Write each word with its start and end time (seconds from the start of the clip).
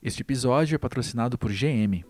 Este 0.00 0.22
episódio 0.22 0.76
é 0.76 0.78
patrocinado 0.78 1.36
por 1.36 1.50
GM. 1.50 2.04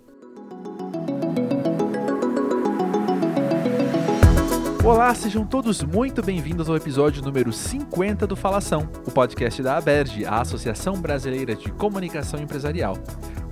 Olá, 4.85 5.15
sejam 5.15 5.47
todos 5.47 5.83
muito 5.83 6.23
bem-vindos 6.23 6.69
ao 6.69 6.77
episódio 6.77 7.23
número 7.23 7.51
50 7.51 8.27
do 8.27 8.37
Falação, 8.37 8.91
o 9.07 9.11
podcast 9.11 9.63
da 9.63 9.79
ABERJ, 9.79 10.27
a 10.27 10.43
Associação 10.43 11.01
Brasileira 11.01 11.55
de 11.55 11.73
Comunicação 11.73 12.39
Empresarial. 12.39 12.95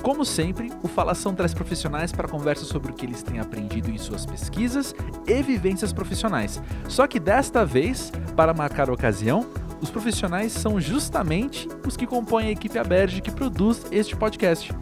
Como 0.03 0.23
sempre, 0.23 0.71
o 0.83 0.89
Falação 0.89 1.35
traz 1.35 1.55
profissionais 1.55 2.13
para 2.13 2.29
conversar 2.29 2.67
sobre 2.67 2.93
o 2.93 2.95
que 2.95 3.07
eles 3.07 3.23
têm 3.23 3.41
aprendido 3.41 3.91
em 3.91 3.97
suas 3.97 4.27
pesquisas 4.27 4.95
e 5.27 5.43
vivências 5.43 5.95
profissionais. 5.95 6.63
Só 6.89 7.07
que 7.07 7.19
desta 7.19 7.65
vez, 7.65 8.13
para 8.37 8.53
marcar 8.53 8.91
a 8.91 8.93
ocasião, 8.93 9.47
os 9.81 9.91
profissionais 9.91 10.53
são 10.53 10.81
justamente 10.81 11.69
os 11.87 11.97
que 11.97 12.07
compõem 12.07 12.47
a 12.47 12.51
equipe 12.51 12.79
Aberge 12.79 13.21
que 13.21 13.31
produz 13.31 13.87
este 13.91 14.17
podcast. 14.17 14.73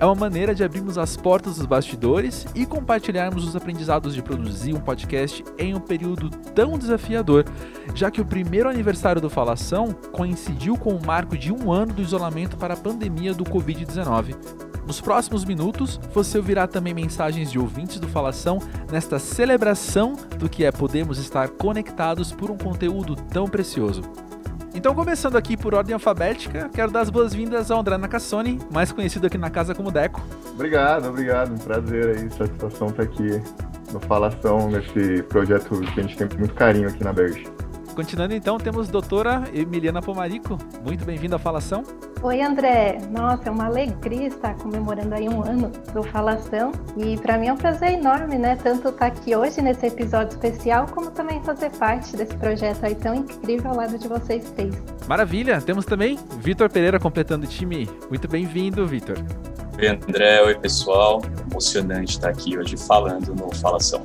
É 0.00 0.04
uma 0.04 0.14
maneira 0.14 0.54
de 0.54 0.62
abrirmos 0.62 0.96
as 0.96 1.16
portas 1.16 1.56
dos 1.56 1.66
bastidores 1.66 2.46
e 2.54 2.64
compartilharmos 2.64 3.44
os 3.44 3.56
aprendizados 3.56 4.14
de 4.14 4.22
produzir 4.22 4.72
um 4.72 4.80
podcast 4.80 5.44
em 5.58 5.74
um 5.74 5.80
período 5.80 6.30
tão 6.54 6.78
desafiador, 6.78 7.44
já 7.94 8.10
que 8.10 8.20
o 8.20 8.24
primeiro 8.24 8.68
aniversário 8.68 9.20
do 9.20 9.28
Falação 9.28 9.92
coincidiu 10.12 10.76
com 10.76 10.94
o 10.94 11.04
marco 11.04 11.36
de 11.36 11.52
um 11.52 11.72
ano 11.72 11.92
do 11.92 12.02
isolamento 12.02 12.56
para 12.56 12.74
a 12.74 12.76
pandemia 12.76 13.34
do 13.34 13.44
Covid-19. 13.44 14.36
Nos 14.86 15.00
próximos 15.00 15.44
minutos, 15.44 16.00
você 16.14 16.38
ouvirá 16.38 16.66
também 16.66 16.94
mensagens 16.94 17.50
de 17.50 17.58
ouvintes 17.58 17.98
do 18.00 18.08
Falação 18.08 18.58
nesta 18.90 19.18
celebração 19.18 20.16
do 20.38 20.48
que 20.48 20.64
é 20.64 20.72
podermos 20.72 21.18
estar 21.18 21.48
conectados 21.48 22.32
por 22.32 22.50
um 22.50 22.56
conteúdo 22.56 23.14
tão 23.14 23.46
precioso. 23.48 24.27
Então, 24.78 24.94
começando 24.94 25.34
aqui 25.34 25.56
por 25.56 25.74
ordem 25.74 25.92
alfabética, 25.92 26.70
quero 26.72 26.92
dar 26.92 27.00
as 27.00 27.10
boas-vindas 27.10 27.68
ao 27.68 27.80
André 27.80 27.98
Nacassone, 27.98 28.60
mais 28.72 28.92
conhecido 28.92 29.26
aqui 29.26 29.36
na 29.36 29.50
casa 29.50 29.74
como 29.74 29.90
Deco. 29.90 30.24
Obrigado, 30.54 31.08
obrigado. 31.08 31.52
Um 31.52 31.58
prazer 31.58 32.16
aí, 32.16 32.30
satisfação 32.30 32.86
estar 32.86 33.02
aqui 33.02 33.42
no 33.92 33.98
Falação, 33.98 34.70
nesse 34.70 35.24
projeto 35.24 35.80
que 35.80 35.98
a 35.98 36.02
gente 36.04 36.16
tem 36.16 36.28
muito 36.38 36.54
carinho 36.54 36.86
aqui 36.86 37.02
na 37.02 37.12
Berge. 37.12 37.44
Continuando 37.98 38.32
então, 38.32 38.58
temos 38.58 38.88
a 38.88 38.92
doutora 38.92 39.42
Emiliana 39.52 40.00
Pomarico. 40.00 40.56
Muito 40.84 41.04
bem-vinda 41.04 41.34
à 41.34 41.38
Falação. 41.40 41.82
Oi, 42.22 42.40
André. 42.40 42.96
Nossa, 43.10 43.48
é 43.48 43.50
uma 43.50 43.66
alegria 43.66 44.28
estar 44.28 44.54
comemorando 44.54 45.16
aí 45.16 45.28
um 45.28 45.42
ano 45.42 45.72
do 45.92 46.04
Falação. 46.04 46.70
E 46.96 47.16
para 47.16 47.36
mim 47.36 47.48
é 47.48 47.52
um 47.52 47.56
prazer 47.56 47.94
enorme, 47.94 48.38
né? 48.38 48.54
Tanto 48.54 48.90
estar 48.90 49.06
aqui 49.06 49.34
hoje 49.34 49.60
nesse 49.60 49.84
episódio 49.84 50.28
especial, 50.28 50.86
como 50.86 51.10
também 51.10 51.42
fazer 51.42 51.70
parte 51.70 52.16
desse 52.16 52.36
projeto 52.36 52.84
aí 52.84 52.94
tão 52.94 53.16
incrível 53.16 53.72
ao 53.72 53.76
lado 53.78 53.98
de 53.98 54.06
vocês 54.06 54.48
três. 54.52 54.80
Maravilha. 55.08 55.60
Temos 55.60 55.84
também 55.84 56.20
Vitor 56.38 56.70
Pereira 56.70 57.00
completando 57.00 57.46
o 57.46 57.48
time. 57.48 57.90
Muito 58.08 58.28
bem-vindo, 58.28 58.86
Vitor. 58.86 59.16
Oi, 59.76 59.88
André. 59.88 60.40
Oi, 60.44 60.54
pessoal. 60.54 61.20
Emocionante 61.50 62.12
estar 62.12 62.28
aqui 62.28 62.56
hoje 62.56 62.76
falando 62.76 63.34
no 63.34 63.52
Falação. 63.56 64.04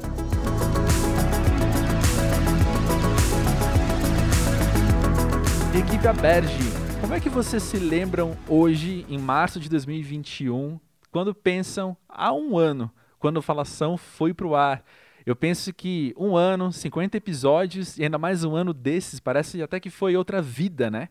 Equipe 5.75 6.07
Aberge, 6.07 6.53
como 7.01 7.15
é 7.15 7.19
que 7.19 7.29
vocês 7.29 7.63
se 7.63 7.77
lembram 7.77 8.37
hoje, 8.47 9.07
em 9.09 9.17
março 9.17 9.59
de 9.59 9.67
2021, 9.67 10.79
quando 11.11 11.33
pensam 11.33 11.97
há 12.07 12.31
um 12.31 12.59
ano, 12.59 12.91
quando 13.17 13.39
a 13.39 13.41
falação 13.41 13.97
foi 13.97 14.35
para 14.35 14.45
o 14.45 14.55
ar? 14.55 14.85
Eu 15.25 15.35
penso 15.35 15.73
que 15.73 16.13
um 16.15 16.37
ano, 16.37 16.71
50 16.71 17.17
episódios 17.17 17.97
e 17.97 18.03
ainda 18.03 18.19
mais 18.19 18.43
um 18.43 18.55
ano 18.55 18.71
desses, 18.71 19.19
parece 19.19 19.63
até 19.63 19.79
que 19.79 19.89
foi 19.89 20.15
outra 20.15 20.43
vida, 20.43 20.91
né? 20.91 21.09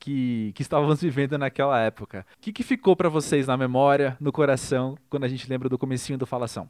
Que, 0.00 0.50
que 0.56 0.62
estávamos 0.62 1.00
vivendo 1.00 1.38
naquela 1.38 1.78
época. 1.78 2.26
O 2.36 2.40
que, 2.40 2.52
que 2.52 2.64
ficou 2.64 2.96
para 2.96 3.08
vocês 3.08 3.46
na 3.46 3.56
memória, 3.56 4.16
no 4.18 4.32
coração, 4.32 4.98
quando 5.08 5.24
a 5.24 5.28
gente 5.28 5.48
lembra 5.48 5.68
do 5.68 5.78
comecinho 5.78 6.18
do 6.18 6.26
Falação? 6.26 6.68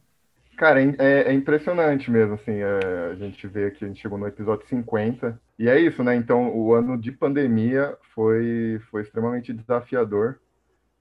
Cara, 0.63 0.81
é, 0.81 0.95
é, 0.97 1.23
é 1.23 1.33
impressionante 1.33 2.09
mesmo, 2.09 2.35
assim, 2.35 2.53
é, 2.53 3.11
a 3.11 3.17
gente 3.17 3.49
vê 3.49 3.73
que 3.73 3.85
a 3.85 3.89
gente 3.89 4.01
chegou 4.01 4.17
no 4.17 4.29
episódio 4.29 4.65
50, 4.69 5.37
e 5.59 5.69
é 5.69 5.77
isso, 5.77 6.05
né, 6.05 6.15
então 6.15 6.57
o 6.57 6.73
ano 6.73 6.97
de 6.97 7.11
pandemia 7.11 7.99
foi, 8.15 8.81
foi 8.89 9.03
extremamente 9.03 9.53
desafiador. 9.53 10.39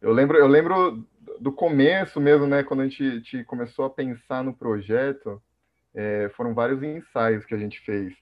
Eu 0.02 0.14
lembro, 0.14 0.36
eu 0.36 0.48
lembro 0.48 1.08
do 1.40 1.52
começo 1.52 2.20
mesmo, 2.20 2.48
né, 2.48 2.64
quando 2.64 2.80
a 2.80 2.86
gente, 2.86 3.04
a 3.04 3.12
gente 3.12 3.44
começou 3.44 3.86
a 3.86 3.90
pensar 3.92 4.44
no 4.44 4.52
projeto, 4.52 5.40
é, 5.94 6.32
foram 6.36 6.56
vários 6.56 6.82
ensaios 6.82 7.46
que 7.46 7.54
a 7.54 7.60
gente 7.60 7.80
fez, 7.82 8.16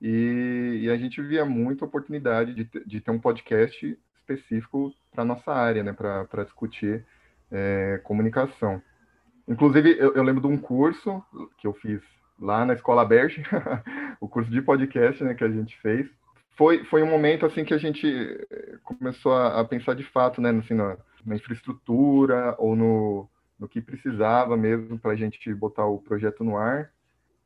e, 0.00 0.82
e 0.82 0.88
a 0.88 0.96
gente 0.96 1.20
via 1.20 1.44
muita 1.44 1.84
oportunidade 1.84 2.54
de, 2.54 2.70
de 2.86 3.00
ter 3.00 3.10
um 3.10 3.18
podcast 3.18 3.98
específico 4.18 4.94
para 5.10 5.24
nossa 5.24 5.52
área, 5.52 5.82
né, 5.82 5.92
para 5.92 6.44
discutir 6.44 7.04
é, 7.50 8.00
comunicação. 8.04 8.80
Inclusive, 9.48 9.96
eu, 9.98 10.14
eu, 10.14 10.22
lembro 10.22 10.40
de 10.40 10.48
um 10.48 10.58
curso 10.58 11.22
que 11.58 11.66
eu 11.66 11.72
fiz 11.72 12.02
lá 12.40 12.64
na 12.64 12.74
Escola 12.74 13.04
Berge, 13.04 13.42
o 14.20 14.28
curso 14.28 14.50
de 14.50 14.60
podcast 14.60 15.22
né, 15.22 15.34
que 15.34 15.44
a 15.44 15.48
gente 15.48 15.78
fez. 15.80 16.08
Foi, 16.56 16.84
foi 16.84 17.02
um 17.02 17.10
momento 17.10 17.46
assim 17.46 17.64
que 17.64 17.74
a 17.74 17.78
gente 17.78 18.06
eh, 18.06 18.78
começou 18.82 19.32
a, 19.32 19.60
a 19.60 19.64
pensar 19.64 19.94
de 19.94 20.02
fato 20.02 20.40
né, 20.40 20.50
assim, 20.50 20.74
na, 20.74 20.96
na 21.24 21.36
infraestrutura 21.36 22.54
ou 22.58 22.74
no, 22.74 23.28
no 23.58 23.68
que 23.68 23.80
precisava 23.80 24.56
mesmo 24.56 24.98
para 24.98 25.12
a 25.12 25.16
gente 25.16 25.52
botar 25.54 25.86
o 25.86 25.98
projeto 25.98 26.42
no 26.42 26.56
ar. 26.56 26.90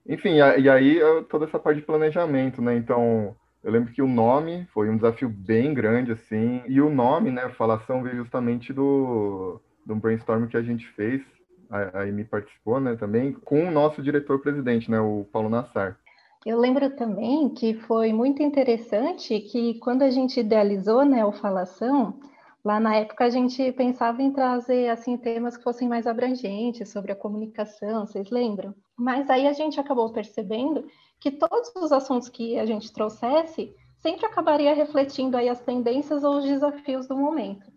Enfim, 0.06 0.36
e 0.36 0.68
aí 0.68 1.00
toda 1.28 1.44
essa 1.44 1.58
parte 1.58 1.80
de 1.80 1.86
planejamento, 1.86 2.62
né? 2.62 2.74
Então, 2.74 3.36
eu 3.62 3.70
lembro 3.70 3.92
que 3.92 4.00
o 4.00 4.08
nome 4.08 4.66
foi 4.72 4.88
um 4.88 4.96
desafio 4.96 5.28
bem 5.28 5.74
grande, 5.74 6.12
assim, 6.12 6.62
e 6.66 6.80
o 6.80 6.88
nome, 6.88 7.30
né, 7.30 7.42
a 7.42 7.50
falação 7.50 8.02
veio 8.02 8.16
justamente 8.16 8.72
do, 8.72 9.60
do 9.84 9.94
brainstorm 9.94 10.46
que 10.46 10.56
a 10.56 10.62
gente 10.62 10.86
fez 10.88 11.22
a, 11.70 12.02
Amy 12.02 12.24
participou, 12.24 12.80
né, 12.80 12.96
também, 12.96 13.32
com 13.32 13.68
o 13.68 13.70
nosso 13.70 14.02
diretor-presidente, 14.02 14.90
né, 14.90 15.00
o 15.00 15.24
Paulo 15.32 15.48
Nassar. 15.48 15.98
Eu 16.44 16.58
lembro 16.58 16.90
também 16.96 17.48
que 17.50 17.74
foi 17.74 18.12
muito 18.12 18.42
interessante 18.42 19.38
que 19.40 19.78
quando 19.78 20.02
a 20.02 20.10
gente 20.10 20.40
idealizou, 20.40 21.04
né, 21.04 21.24
o 21.24 21.32
Falação, 21.32 22.18
lá 22.64 22.80
na 22.80 22.96
época 22.96 23.24
a 23.24 23.30
gente 23.30 23.70
pensava 23.72 24.22
em 24.22 24.32
trazer, 24.32 24.88
assim, 24.88 25.16
temas 25.16 25.56
que 25.56 25.62
fossem 25.62 25.88
mais 25.88 26.06
abrangentes 26.06 26.88
sobre 26.88 27.12
a 27.12 27.16
comunicação, 27.16 28.06
vocês 28.06 28.30
lembram? 28.30 28.74
Mas 28.96 29.28
aí 29.30 29.46
a 29.46 29.52
gente 29.52 29.78
acabou 29.78 30.12
percebendo 30.12 30.86
que 31.20 31.30
todos 31.30 31.70
os 31.76 31.92
assuntos 31.92 32.28
que 32.28 32.58
a 32.58 32.64
gente 32.64 32.92
trouxesse 32.92 33.74
sempre 33.98 34.24
acabaria 34.24 34.74
refletindo 34.74 35.36
aí 35.36 35.48
as 35.48 35.60
tendências 35.60 36.24
ou 36.24 36.38
os 36.38 36.44
desafios 36.44 37.06
do 37.06 37.16
momento. 37.16 37.70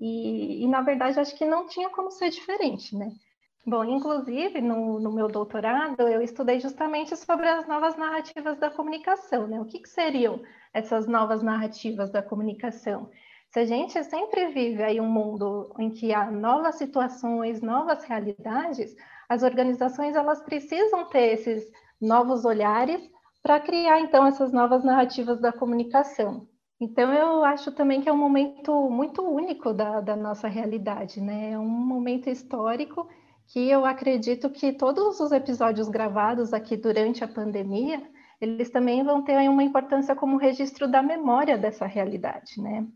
E, 0.00 0.64
e, 0.64 0.68
na 0.68 0.80
verdade, 0.80 1.20
acho 1.20 1.36
que 1.36 1.44
não 1.44 1.66
tinha 1.66 1.90
como 1.90 2.10
ser 2.10 2.30
diferente, 2.30 2.96
né? 2.96 3.10
Bom, 3.68 3.84
inclusive, 3.84 4.62
no, 4.62 4.98
no, 4.98 5.12
meu 5.12 5.28
doutorado, 5.28 6.00
eu 6.08 6.22
estudei 6.22 6.58
justamente 6.58 7.14
sobre 7.14 7.46
as 7.46 7.68
novas 7.68 7.98
narrativas 7.98 8.58
da 8.58 8.70
comunicação, 8.70 9.46
né? 9.46 9.60
O 9.60 9.66
que, 9.66 9.80
que 9.80 9.88
seriam 9.90 10.40
essas 10.72 11.06
novas 11.06 11.42
narrativas 11.42 12.10
da 12.10 12.22
comunicação? 12.22 13.10
Se 13.50 13.60
a 13.60 13.66
gente 13.66 14.02
sempre 14.04 14.46
vive 14.46 14.82
aí 14.82 14.98
um 14.98 15.10
mundo 15.10 15.70
em 15.78 15.90
que 15.90 16.14
há 16.14 16.30
novas 16.30 16.76
situações, 16.76 17.60
novas 17.60 18.04
realidades, 18.04 18.96
as 19.28 19.42
organizações 19.42 20.16
elas 20.16 20.40
precisam 20.40 21.04
ter 21.10 21.34
esses 21.34 21.70
novos 22.00 22.46
olhares 22.46 23.02
para 23.42 23.60
criar 23.60 24.00
então 24.00 24.26
essas 24.26 24.50
novas 24.50 24.82
narrativas 24.82 25.42
da 25.42 25.52
comunicação. 25.52 26.48
Então 26.80 27.12
eu 27.12 27.44
acho 27.44 27.70
também 27.72 28.00
que 28.00 28.08
é 28.08 28.12
um 28.14 28.16
momento 28.16 28.88
muito 28.88 29.20
único 29.22 29.74
da, 29.74 30.00
da 30.00 30.16
nossa 30.16 30.48
realidade, 30.48 31.20
né? 31.20 31.50
É 31.50 31.58
um 31.58 31.68
momento 31.68 32.30
histórico 32.30 33.06
que 33.48 33.70
eu 33.70 33.84
acredito 33.84 34.50
que 34.50 34.72
todos 34.72 35.20
os 35.20 35.32
episódios 35.32 35.88
gravados 35.88 36.52
aqui 36.52 36.76
durante 36.76 37.24
a 37.24 37.28
pandemia, 37.28 38.02
eles 38.40 38.70
também 38.70 39.02
vão 39.02 39.22
ter 39.22 39.48
uma 39.48 39.64
importância 39.64 40.14
como 40.14 40.36
registro 40.36 40.86
da 40.86 41.02
memória 41.02 41.56
dessa 41.56 41.86
realidade, 41.86 42.60
né? 42.60 42.86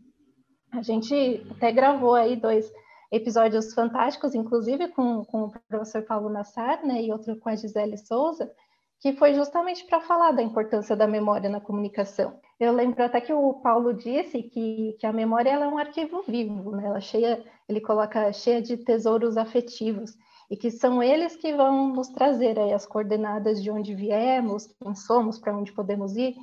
A 0.71 0.81
gente 0.81 1.45
até 1.51 1.71
gravou 1.71 2.13
aí 2.13 2.35
dois 2.35 2.71
episódios 3.11 3.73
fantásticos, 3.73 4.33
inclusive 4.33 4.87
com, 4.89 5.25
com 5.25 5.43
o 5.43 5.51
professor 5.67 6.03
Paulo 6.03 6.29
Nassar, 6.29 6.83
né, 6.85 7.01
e 7.01 7.11
outro 7.11 7.35
com 7.35 7.49
a 7.49 7.55
Gisele 7.55 7.97
Souza, 7.97 8.51
que 8.99 9.13
foi 9.13 9.33
justamente 9.35 9.85
para 9.85 10.01
falar 10.01 10.31
da 10.31 10.41
importância 10.41 10.95
da 10.95 11.05
memória 11.05 11.49
na 11.49 11.59
comunicação. 11.59 12.39
Eu 12.59 12.73
lembro 12.73 13.03
até 13.03 13.19
que 13.19 13.33
o 13.33 13.53
Paulo 13.55 13.93
disse 13.93 14.41
que, 14.41 14.95
que 14.99 15.05
a 15.05 15.13
memória 15.13 15.51
é 15.51 15.67
um 15.67 15.77
arquivo 15.77 16.23
vivo, 16.27 16.71
né? 16.71 16.85
Ela 16.85 17.01
cheia, 17.01 17.43
ele 17.67 17.81
coloca 17.81 18.31
cheia 18.31 18.61
de 18.61 18.77
tesouros 18.77 19.35
afetivos 19.35 20.15
e 20.49 20.57
que 20.57 20.69
são 20.69 21.01
eles 21.01 21.35
que 21.35 21.53
vão 21.53 21.89
nos 21.89 22.09
trazer 22.09 22.59
aí 22.59 22.73
as 22.73 22.85
coordenadas 22.85 23.61
de 23.61 23.71
onde 23.71 23.95
viemos, 23.95 24.67
quem 24.81 24.95
somos, 24.95 25.39
para 25.39 25.55
onde 25.55 25.71
podemos 25.71 26.15
ir. 26.15 26.35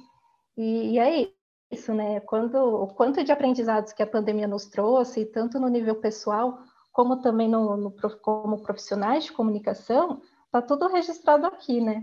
E, 0.56 0.93
e 0.93 0.99
é 0.99 1.31
isso, 1.70 1.94
né? 1.94 2.20
Quando, 2.20 2.56
o 2.56 2.88
quanto 2.88 3.23
de 3.23 3.32
aprendizados 3.32 3.93
que 3.93 4.02
a 4.02 4.06
pandemia 4.06 4.49
nos 4.49 4.67
trouxe, 4.67 5.25
tanto 5.26 5.58
no 5.58 5.69
nível 5.69 5.97
pessoal, 5.97 6.58
como 6.93 7.20
também 7.20 7.49
no, 7.49 7.76
no 7.76 7.93
como 8.20 8.62
profissionais 8.62 9.25
de 9.25 9.32
comunicação, 9.32 10.20
está 10.47 10.61
tudo 10.61 10.88
registrado 10.88 11.47
aqui, 11.47 11.81
né? 11.81 12.02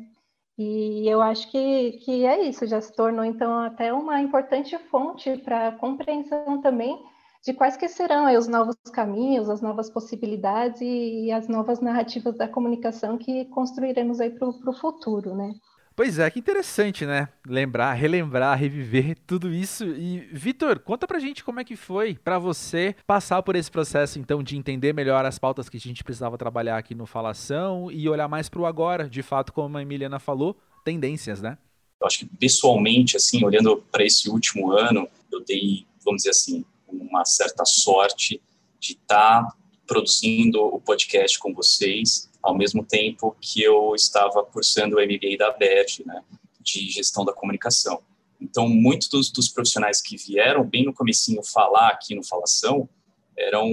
E 0.57 1.07
eu 1.07 1.21
acho 1.21 1.51
que, 1.51 1.93
que 2.03 2.25
é 2.25 2.41
isso, 2.41 2.65
já 2.65 2.81
se 2.81 2.91
tornou 2.95 3.23
então 3.23 3.59
até 3.59 3.93
uma 3.93 4.19
importante 4.21 4.75
fonte 4.89 5.37
para 5.37 5.73
compreensão 5.73 6.61
também 6.61 6.99
de 7.47 7.53
quais 7.53 7.77
que 7.77 7.87
serão 7.87 8.25
aí, 8.25 8.35
os 8.35 8.49
novos 8.49 8.75
caminhos, 8.91 9.49
as 9.49 9.61
novas 9.61 9.89
possibilidades 9.89 10.81
e, 10.81 11.27
e 11.27 11.31
as 11.31 11.47
novas 11.47 11.79
narrativas 11.79 12.35
da 12.35 12.45
comunicação 12.45 13.17
que 13.17 13.45
construiremos 13.45 14.19
aí 14.19 14.29
para 14.29 14.49
o 14.49 14.73
futuro, 14.73 15.33
né? 15.33 15.53
Pois 15.95 16.19
é, 16.19 16.29
que 16.29 16.39
interessante, 16.39 17.05
né? 17.05 17.29
Lembrar, 17.47 17.93
relembrar, 17.93 18.59
reviver 18.59 19.15
tudo 19.25 19.49
isso. 19.49 19.85
E 19.85 20.27
Vitor, 20.29 20.77
conta 20.79 21.07
pra 21.07 21.19
gente 21.19 21.41
como 21.41 21.61
é 21.61 21.63
que 21.63 21.77
foi 21.77 22.15
para 22.15 22.37
você 22.37 22.93
passar 23.07 23.41
por 23.41 23.55
esse 23.55 23.71
processo 23.71 24.19
então 24.19 24.43
de 24.43 24.57
entender 24.57 24.91
melhor 24.91 25.23
as 25.23 25.39
pautas 25.39 25.69
que 25.69 25.77
a 25.77 25.79
gente 25.79 26.03
precisava 26.03 26.37
trabalhar 26.37 26.77
aqui 26.77 26.93
no 26.93 27.05
Falação 27.05 27.89
e 27.89 28.09
olhar 28.09 28.27
mais 28.27 28.49
pro 28.49 28.65
agora, 28.65 29.09
de 29.09 29.23
fato, 29.23 29.53
como 29.53 29.77
a 29.77 29.81
Emiliana 29.81 30.19
falou, 30.19 30.57
tendências, 30.83 31.41
né? 31.41 31.57
Eu 32.01 32.07
acho 32.07 32.19
que 32.19 32.25
pessoalmente, 32.25 33.15
assim, 33.15 33.43
olhando 33.45 33.77
para 33.89 34.03
esse 34.03 34.29
último 34.29 34.73
ano, 34.73 35.07
eu 35.31 35.43
dei, 35.45 35.87
vamos 36.03 36.23
dizer 36.23 36.31
assim, 36.31 36.65
uma 36.87 37.25
certa 37.25 37.65
sorte 37.65 38.41
de 38.79 38.93
estar 38.93 39.43
tá 39.43 39.55
produzindo 39.85 40.61
o 40.63 40.79
podcast 40.79 41.39
com 41.39 41.53
vocês, 41.53 42.29
ao 42.41 42.55
mesmo 42.55 42.83
tempo 42.83 43.35
que 43.39 43.61
eu 43.61 43.93
estava 43.95 44.43
cursando 44.43 44.97
o 44.97 44.99
MBA 44.99 45.37
da 45.37 45.51
BED, 45.51 46.03
né, 46.05 46.23
de 46.61 46.89
gestão 46.89 47.23
da 47.23 47.33
comunicação. 47.33 48.01
Então, 48.39 48.67
muitos 48.67 49.07
dos, 49.07 49.31
dos, 49.31 49.49
profissionais 49.49 50.01
que 50.01 50.15
vieram 50.15 50.63
bem 50.63 50.85
no 50.85 50.93
comecinho 50.93 51.41
falar 51.43 51.89
aqui 51.89 52.13
no 52.13 52.23
Falação 52.23 52.87
eram 53.35 53.69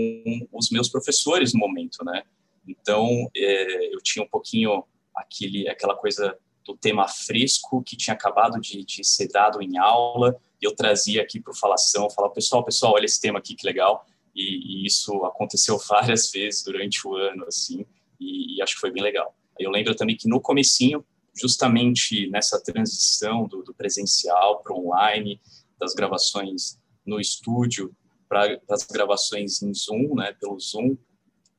os 0.52 0.70
meus 0.70 0.88
professores 0.88 1.52
no 1.52 1.60
momento, 1.60 2.04
né? 2.04 2.22
Então, 2.66 3.28
é, 3.36 3.94
eu 3.94 4.00
tinha 4.02 4.24
um 4.24 4.28
pouquinho 4.28 4.84
aquele, 5.14 5.68
aquela 5.68 5.94
coisa 5.94 6.38
do 6.64 6.76
tema 6.76 7.06
fresco 7.06 7.82
que 7.82 7.96
tinha 7.96 8.14
acabado 8.14 8.60
de, 8.60 8.84
de 8.84 9.04
ser 9.04 9.28
dado 9.28 9.62
em 9.62 9.76
aula, 9.76 10.36
e 10.60 10.64
eu 10.64 10.74
trazia 10.74 11.22
aqui 11.22 11.40
para 11.40 11.52
o 11.52 11.56
Falação, 11.56 12.08
falava, 12.08 12.32
pessoal, 12.32 12.64
pessoal, 12.64 12.94
olha 12.94 13.04
esse 13.04 13.20
tema 13.20 13.38
aqui, 13.38 13.54
que 13.54 13.66
legal, 13.66 14.06
e, 14.34 14.82
e 14.82 14.86
isso 14.86 15.24
aconteceu 15.24 15.78
várias 15.88 16.30
vezes 16.30 16.62
durante 16.62 17.06
o 17.06 17.14
ano, 17.14 17.44
assim, 17.46 17.84
e, 18.18 18.56
e, 18.56 18.62
acho 18.62 18.74
que 18.74 18.80
foi 18.80 18.90
bem 18.90 19.02
legal. 19.02 19.34
Eu 19.58 19.70
lembro 19.70 19.94
também 19.94 20.16
que 20.16 20.28
no 20.28 20.40
comecinho, 20.40 21.04
justamente 21.34 22.28
nessa 22.30 22.60
transição 22.60 23.46
do, 23.46 23.62
do 23.62 23.74
presencial 23.74 24.60
para 24.62 24.74
online, 24.74 25.40
das 25.78 25.94
gravações 25.94 26.78
no 27.04 27.20
estúdio 27.20 27.94
para 28.28 28.58
as 28.70 28.84
gravações 28.84 29.62
em 29.62 29.72
Zoom, 29.74 30.14
né, 30.14 30.32
pelo 30.40 30.58
Zoom, 30.58 30.96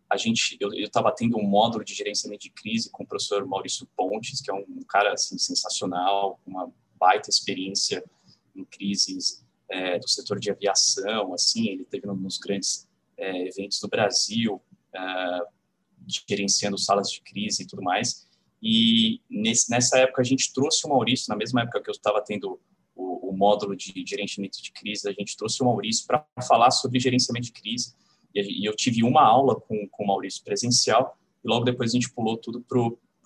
a 0.09 0.17
gente, 0.17 0.57
eu 0.59 0.71
estava 0.73 1.11
tendo 1.11 1.37
um 1.37 1.43
módulo 1.43 1.83
de 1.83 1.93
gerenciamento 1.93 2.43
de 2.43 2.51
crise 2.51 2.89
com 2.91 3.03
o 3.03 3.07
professor 3.07 3.45
Maurício 3.45 3.87
Pontes, 3.95 4.41
que 4.41 4.51
é 4.51 4.53
um 4.53 4.83
cara 4.87 5.13
assim 5.13 5.37
sensacional, 5.37 6.39
uma 6.45 6.71
baita 6.97 7.29
experiência 7.29 8.03
em 8.55 8.63
crises 8.63 9.43
é, 9.69 9.97
do 9.99 10.07
setor 10.07 10.39
de 10.39 10.51
aviação, 10.51 11.33
assim, 11.33 11.67
ele 11.67 11.85
teve 11.85 12.05
nos 12.07 12.37
grandes 12.37 12.87
é, 13.17 13.47
eventos 13.47 13.79
do 13.79 13.87
Brasil, 13.87 14.61
é, 14.93 15.39
gerenciando 16.27 16.77
salas 16.77 17.09
de 17.09 17.21
crise 17.21 17.63
e 17.63 17.67
tudo 17.67 17.81
mais. 17.81 18.27
E 18.61 19.21
nesse, 19.29 19.69
nessa 19.69 19.97
época 19.99 20.21
a 20.21 20.25
gente 20.25 20.53
trouxe 20.53 20.85
o 20.85 20.89
Maurício, 20.89 21.29
na 21.29 21.35
mesma 21.35 21.61
época 21.61 21.81
que 21.81 21.89
eu 21.89 21.93
estava 21.93 22.21
tendo 22.21 22.59
o, 22.95 23.29
o, 23.29 23.33
módulo 23.33 23.75
de 23.75 23.93
gerenciamento 24.05 24.61
de 24.61 24.71
crise, 24.71 25.07
a 25.09 25.11
gente 25.11 25.35
trouxe 25.35 25.61
o 25.61 25.65
Maurício 25.65 26.05
para 26.07 26.25
falar 26.47 26.71
sobre 26.71 26.99
gerenciamento 26.99 27.47
de 27.47 27.51
crise. 27.51 27.93
E, 28.35 28.67
eu 28.67 28.75
tive 28.75 29.03
uma 29.03 29.23
aula 29.23 29.59
com, 29.59 29.87
com 29.89 30.03
o 30.03 30.07
Maurício 30.07 30.43
presencial, 30.43 31.17
e 31.43 31.47
logo 31.47 31.65
depois 31.65 31.91
a 31.91 31.93
gente 31.93 32.11
pulou 32.11 32.37
tudo 32.37 32.61
para 32.61 32.79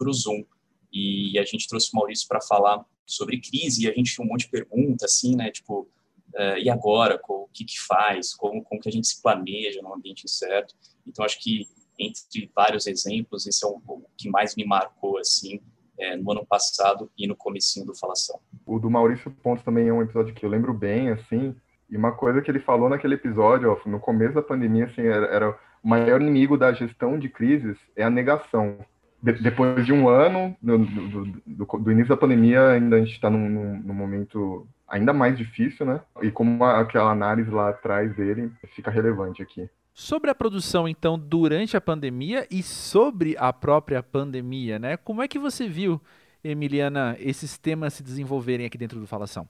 o 0.09 0.13
Zoom. 0.13 0.43
E 0.91 1.37
a 1.39 1.43
gente 1.43 1.67
trouxe 1.67 1.89
o 1.93 1.95
Maurício 1.97 2.27
para 2.27 2.41
falar 2.41 2.85
sobre 3.05 3.39
crise, 3.39 3.83
e 3.83 3.89
a 3.89 3.93
gente 3.93 4.13
tinha 4.13 4.25
um 4.25 4.29
monte 4.29 4.41
de 4.41 4.49
perguntas, 4.49 5.11
assim, 5.11 5.35
né, 5.35 5.49
tipo, 5.51 5.87
uh, 6.35 6.57
e 6.61 6.69
agora, 6.69 7.19
o 7.27 7.47
que 7.51 7.65
que 7.65 7.79
faz, 7.79 8.33
como, 8.35 8.63
como 8.63 8.79
que 8.79 8.89
a 8.89 8.91
gente 8.91 9.07
se 9.07 9.21
planeja 9.21 9.81
num 9.81 9.93
ambiente 9.93 10.25
incerto. 10.25 10.75
Então, 11.07 11.25
acho 11.25 11.39
que 11.41 11.67
entre 11.97 12.49
vários 12.55 12.87
exemplos, 12.87 13.45
esse 13.45 13.65
é 13.65 13.67
o, 13.67 13.81
o 13.85 14.05
que 14.17 14.29
mais 14.29 14.55
me 14.55 14.65
marcou, 14.65 15.17
assim, 15.17 15.59
é, 15.99 16.15
no 16.15 16.31
ano 16.31 16.45
passado 16.45 17.11
e 17.17 17.27
no 17.27 17.35
comecinho 17.35 17.85
do 17.85 17.93
Falação. 17.93 18.39
O 18.65 18.79
do 18.79 18.89
Maurício 18.89 19.29
Pontes 19.43 19.65
também 19.65 19.87
é 19.87 19.93
um 19.93 20.01
episódio 20.01 20.33
que 20.33 20.45
eu 20.45 20.49
lembro 20.49 20.73
bem, 20.73 21.09
assim, 21.09 21.53
e 21.89 21.97
uma 21.97 22.11
coisa 22.11 22.41
que 22.41 22.51
ele 22.51 22.59
falou 22.59 22.89
naquele 22.89 23.15
episódio, 23.15 23.71
ó, 23.71 23.89
no 23.89 23.99
começo 23.99 24.35
da 24.35 24.41
pandemia, 24.41 24.85
assim, 24.85 25.01
era, 25.01 25.25
era, 25.27 25.49
o 25.83 25.87
maior 25.87 26.21
inimigo 26.21 26.57
da 26.57 26.71
gestão 26.71 27.17
de 27.17 27.29
crises 27.29 27.77
é 27.95 28.03
a 28.03 28.09
negação. 28.09 28.77
De, 29.21 29.33
depois 29.33 29.85
de 29.85 29.91
um 29.91 30.07
ano 30.07 30.55
do, 30.61 30.77
do, 30.77 31.25
do, 31.45 31.65
do, 31.65 31.91
início 31.91 32.09
da 32.09 32.17
pandemia, 32.17 32.69
ainda 32.69 32.95
a 32.95 32.99
gente 32.99 33.11
está 33.11 33.29
num, 33.29 33.49
num, 33.49 33.79
num, 33.79 33.93
momento 33.93 34.65
ainda 34.87 35.11
mais 35.11 35.37
difícil, 35.37 35.85
né? 35.85 35.99
E 36.21 36.31
como 36.31 36.63
aquela 36.63 37.11
análise 37.11 37.49
lá 37.49 37.69
atrás 37.69 38.15
dele 38.15 38.51
fica 38.75 38.89
relevante 38.89 39.41
aqui. 39.41 39.69
Sobre 39.93 40.29
a 40.29 40.35
produção, 40.35 40.87
então, 40.87 41.19
durante 41.19 41.75
a 41.75 41.81
pandemia 41.81 42.47
e 42.49 42.63
sobre 42.63 43.35
a 43.37 43.51
própria 43.51 44.01
pandemia, 44.01 44.79
né? 44.79 44.95
Como 44.95 45.21
é 45.21 45.27
que 45.27 45.37
você 45.37 45.67
viu, 45.67 45.99
Emiliana, 46.41 47.17
esses 47.19 47.57
temas 47.57 47.95
se 47.95 48.03
desenvolverem 48.03 48.65
aqui 48.65 48.77
dentro 48.77 48.99
do 48.99 49.07
Falação? 49.07 49.45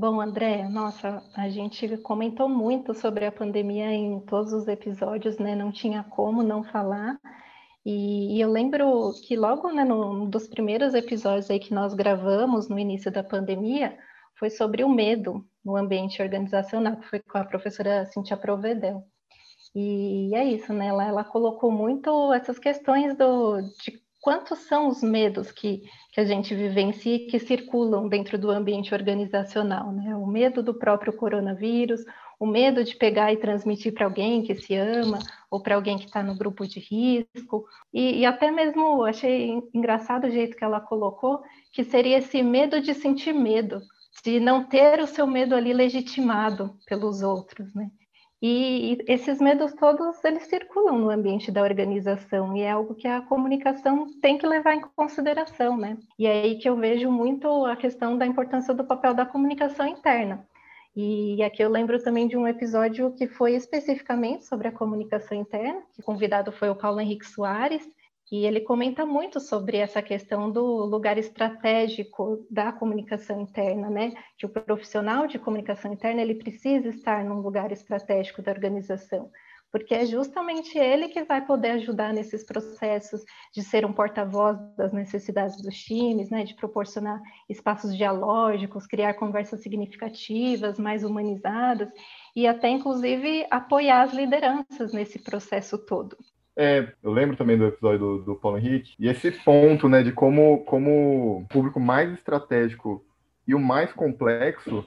Bom, 0.00 0.18
André, 0.18 0.66
nossa, 0.66 1.22
a 1.34 1.50
gente 1.50 1.98
comentou 1.98 2.48
muito 2.48 2.94
sobre 2.94 3.26
a 3.26 3.30
pandemia 3.30 3.92
em 3.92 4.18
todos 4.20 4.50
os 4.50 4.66
episódios, 4.66 5.36
né? 5.36 5.54
Não 5.54 5.70
tinha 5.70 6.02
como 6.04 6.42
não 6.42 6.64
falar. 6.64 7.20
E, 7.84 8.34
e 8.34 8.40
eu 8.40 8.50
lembro 8.50 9.12
que 9.26 9.36
logo 9.36 9.70
né, 9.70 9.84
no, 9.84 10.26
dos 10.26 10.48
primeiros 10.48 10.94
episódios 10.94 11.50
aí 11.50 11.60
que 11.60 11.74
nós 11.74 11.92
gravamos 11.92 12.66
no 12.66 12.78
início 12.78 13.12
da 13.12 13.22
pandemia, 13.22 13.98
foi 14.38 14.48
sobre 14.48 14.82
o 14.82 14.88
medo 14.88 15.46
no 15.62 15.76
ambiente 15.76 16.22
organizacional, 16.22 16.96
que 16.96 17.06
foi 17.06 17.20
com 17.20 17.36
a 17.36 17.44
professora 17.44 18.06
Cintia 18.06 18.38
Provedel. 18.38 19.04
E 19.74 20.34
é 20.34 20.44
isso, 20.44 20.72
né? 20.72 20.86
Ela, 20.86 21.04
ela 21.08 21.24
colocou 21.24 21.70
muito 21.70 22.32
essas 22.32 22.58
questões 22.58 23.14
do, 23.18 23.60
de 23.60 24.00
quantos 24.20 24.60
são 24.60 24.88
os 24.88 25.02
medos 25.02 25.50
que, 25.50 25.82
que 26.12 26.20
a 26.20 26.24
gente 26.24 26.54
vivencia 26.54 27.16
e 27.16 27.26
que 27.26 27.38
circulam 27.38 28.08
dentro 28.08 28.38
do 28.38 28.50
ambiente 28.50 28.94
organizacional, 28.94 29.92
né? 29.92 30.14
O 30.14 30.26
medo 30.26 30.62
do 30.62 30.74
próprio 30.74 31.12
coronavírus, 31.12 32.04
o 32.38 32.46
medo 32.46 32.82
de 32.82 32.96
pegar 32.96 33.32
e 33.32 33.36
transmitir 33.36 33.92
para 33.92 34.06
alguém 34.06 34.42
que 34.42 34.54
se 34.54 34.74
ama 34.74 35.18
ou 35.50 35.62
para 35.62 35.74
alguém 35.74 35.98
que 35.98 36.06
está 36.06 36.22
no 36.22 36.34
grupo 36.34 36.66
de 36.66 36.80
risco. 36.80 37.66
E, 37.92 38.20
e, 38.20 38.26
até 38.26 38.50
mesmo 38.50 39.04
achei 39.04 39.60
engraçado 39.74 40.26
o 40.26 40.30
jeito 40.30 40.56
que 40.56 40.64
ela 40.64 40.80
colocou, 40.80 41.42
que 41.72 41.84
seria 41.84 42.18
esse 42.18 42.42
medo 42.42 42.80
de 42.80 42.94
sentir 42.94 43.34
medo, 43.34 43.80
de 44.24 44.40
não 44.40 44.64
ter 44.64 45.00
o 45.00 45.06
seu 45.06 45.26
medo 45.26 45.54
ali 45.54 45.72
legitimado 45.72 46.76
pelos 46.86 47.20
outros, 47.20 47.74
né? 47.74 47.90
E, 48.42 48.96
esses 49.06 49.38
medos 49.38 49.74
todos, 49.74 50.24
eles 50.24 50.44
circulam 50.44 50.98
no 50.98 51.10
ambiente 51.10 51.50
da 51.50 51.62
organização 51.62 52.56
e 52.56 52.62
é 52.62 52.70
algo 52.70 52.94
que 52.94 53.06
a 53.06 53.20
comunicação 53.20 54.06
tem 54.20 54.38
que 54.38 54.46
levar 54.46 54.74
em 54.74 54.80
consideração, 54.80 55.76
né? 55.76 55.98
E 56.18 56.26
é 56.26 56.42
aí 56.42 56.58
que 56.58 56.68
eu 56.68 56.76
vejo 56.76 57.10
muito 57.10 57.66
a 57.66 57.76
questão 57.76 58.16
da 58.16 58.26
importância 58.26 58.72
do 58.72 58.84
papel 58.84 59.12
da 59.12 59.26
comunicação 59.26 59.86
interna. 59.86 60.48
E 60.96 61.42
aqui 61.42 61.62
eu 61.62 61.68
lembro 61.68 62.02
também 62.02 62.26
de 62.26 62.36
um 62.36 62.48
episódio 62.48 63.12
que 63.12 63.28
foi 63.28 63.54
especificamente 63.54 64.46
sobre 64.46 64.68
a 64.68 64.72
comunicação 64.72 65.36
interna, 65.38 65.82
que 65.92 66.00
o 66.00 66.04
convidado 66.04 66.50
foi 66.50 66.70
o 66.70 66.74
Paulo 66.74 67.00
Henrique 67.00 67.26
Soares, 67.26 67.88
e 68.30 68.46
ele 68.46 68.60
comenta 68.60 69.04
muito 69.04 69.40
sobre 69.40 69.78
essa 69.78 70.00
questão 70.00 70.50
do 70.50 70.64
lugar 70.84 71.18
estratégico 71.18 72.46
da 72.48 72.72
comunicação 72.72 73.40
interna, 73.40 73.90
né? 73.90 74.12
Que 74.38 74.46
o 74.46 74.48
profissional 74.48 75.26
de 75.26 75.38
comunicação 75.38 75.92
interna 75.92 76.22
ele 76.22 76.36
precisa 76.36 76.88
estar 76.88 77.24
num 77.24 77.40
lugar 77.40 77.72
estratégico 77.72 78.40
da 78.40 78.52
organização, 78.52 79.30
porque 79.72 79.94
é 79.94 80.06
justamente 80.06 80.78
ele 80.78 81.08
que 81.08 81.24
vai 81.24 81.44
poder 81.44 81.70
ajudar 81.72 82.12
nesses 82.12 82.44
processos 82.44 83.24
de 83.52 83.64
ser 83.64 83.84
um 83.84 83.92
porta-voz 83.92 84.56
das 84.76 84.92
necessidades 84.92 85.60
dos 85.60 85.76
times, 85.76 86.30
né? 86.30 86.44
De 86.44 86.54
proporcionar 86.54 87.20
espaços 87.48 87.96
dialógicos, 87.96 88.86
criar 88.86 89.14
conversas 89.14 89.60
significativas, 89.60 90.78
mais 90.78 91.02
humanizadas 91.02 91.88
e 92.36 92.46
até 92.46 92.68
inclusive 92.68 93.44
apoiar 93.50 94.02
as 94.02 94.12
lideranças 94.12 94.92
nesse 94.92 95.18
processo 95.18 95.76
todo. 95.84 96.16
É, 96.62 96.92
eu 97.02 97.10
lembro 97.10 97.38
também 97.38 97.56
do 97.56 97.64
episódio 97.64 97.98
do, 97.98 98.18
do 98.18 98.34
Paulo 98.36 98.58
Henrique, 98.58 98.92
e 98.98 99.08
esse 99.08 99.30
ponto, 99.30 99.88
né, 99.88 100.02
de 100.02 100.12
como, 100.12 100.62
como 100.64 101.38
o 101.38 101.46
público 101.48 101.80
mais 101.80 102.12
estratégico 102.12 103.02
e 103.48 103.54
o 103.54 103.58
mais 103.58 103.90
complexo 103.94 104.84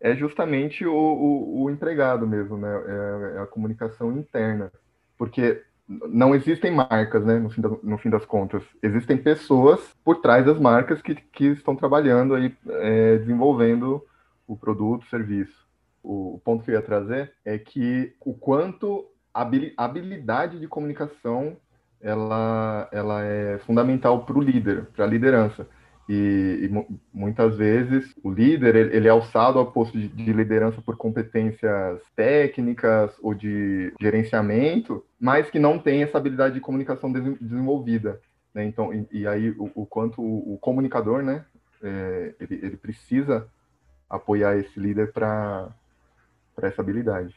é 0.00 0.14
justamente 0.14 0.86
o, 0.86 0.94
o, 0.94 1.64
o 1.64 1.70
empregado 1.70 2.28
mesmo, 2.28 2.56
né, 2.56 2.68
é, 2.68 3.38
é, 3.38 3.40
a 3.40 3.46
comunicação 3.46 4.16
interna. 4.16 4.70
Porque 5.18 5.64
não 5.88 6.32
existem 6.32 6.70
marcas, 6.70 7.24
né, 7.24 7.40
no 7.40 7.50
fim, 7.50 7.60
da, 7.60 7.70
no 7.82 7.98
fim 7.98 8.08
das 8.08 8.24
contas. 8.24 8.62
Existem 8.80 9.16
pessoas 9.16 9.80
por 10.04 10.20
trás 10.20 10.46
das 10.46 10.60
marcas 10.60 11.02
que, 11.02 11.16
que 11.16 11.46
estão 11.46 11.74
trabalhando 11.74 12.36
aí, 12.36 12.54
é, 12.68 13.16
desenvolvendo 13.18 14.00
o 14.46 14.56
produto, 14.56 15.02
o 15.02 15.10
serviço. 15.10 15.66
O 16.04 16.40
ponto 16.44 16.62
que 16.62 16.70
eu 16.70 16.76
ia 16.76 16.82
trazer 16.82 17.32
é 17.44 17.58
que 17.58 18.14
o 18.20 18.32
quanto 18.32 19.10
habilidade 19.76 20.58
de 20.58 20.68
comunicação 20.68 21.56
ela, 22.00 22.88
ela 22.92 23.24
é 23.24 23.58
fundamental 23.58 24.24
para 24.24 24.38
o 24.38 24.40
líder, 24.40 24.86
para 24.94 25.04
a 25.04 25.08
liderança. 25.08 25.66
E, 26.08 26.68
e, 26.70 26.96
muitas 27.12 27.56
vezes 27.56 28.14
o 28.22 28.30
líder 28.30 28.76
ele, 28.76 29.08
é 29.08 29.10
alçado 29.10 29.58
ao 29.58 29.72
posto 29.72 29.98
de, 29.98 30.06
de, 30.06 30.32
liderança 30.32 30.80
por 30.80 30.96
competências 30.96 32.00
técnicas 32.14 33.12
ou 33.20 33.34
de 33.34 33.92
gerenciamento, 34.00 35.04
mas 35.18 35.50
que 35.50 35.58
não 35.58 35.80
tem 35.80 36.04
essa 36.04 36.16
habilidade 36.16 36.54
de 36.54 36.60
comunicação 36.60 37.10
desenvolvida. 37.12 38.20
Né? 38.54 38.66
Então, 38.66 38.94
e, 38.94 39.06
e, 39.10 39.26
aí 39.26 39.50
o, 39.50 39.68
o 39.74 39.84
quanto 39.84 40.22
o, 40.22 40.54
o, 40.54 40.58
comunicador, 40.58 41.24
né, 41.24 41.44
é, 41.82 42.34
ele, 42.38 42.60
ele 42.62 42.76
precisa 42.76 43.48
apoiar 44.08 44.56
esse 44.56 44.78
líder 44.78 45.12
para 45.12 45.74
essa 46.62 46.82
habilidade. 46.82 47.34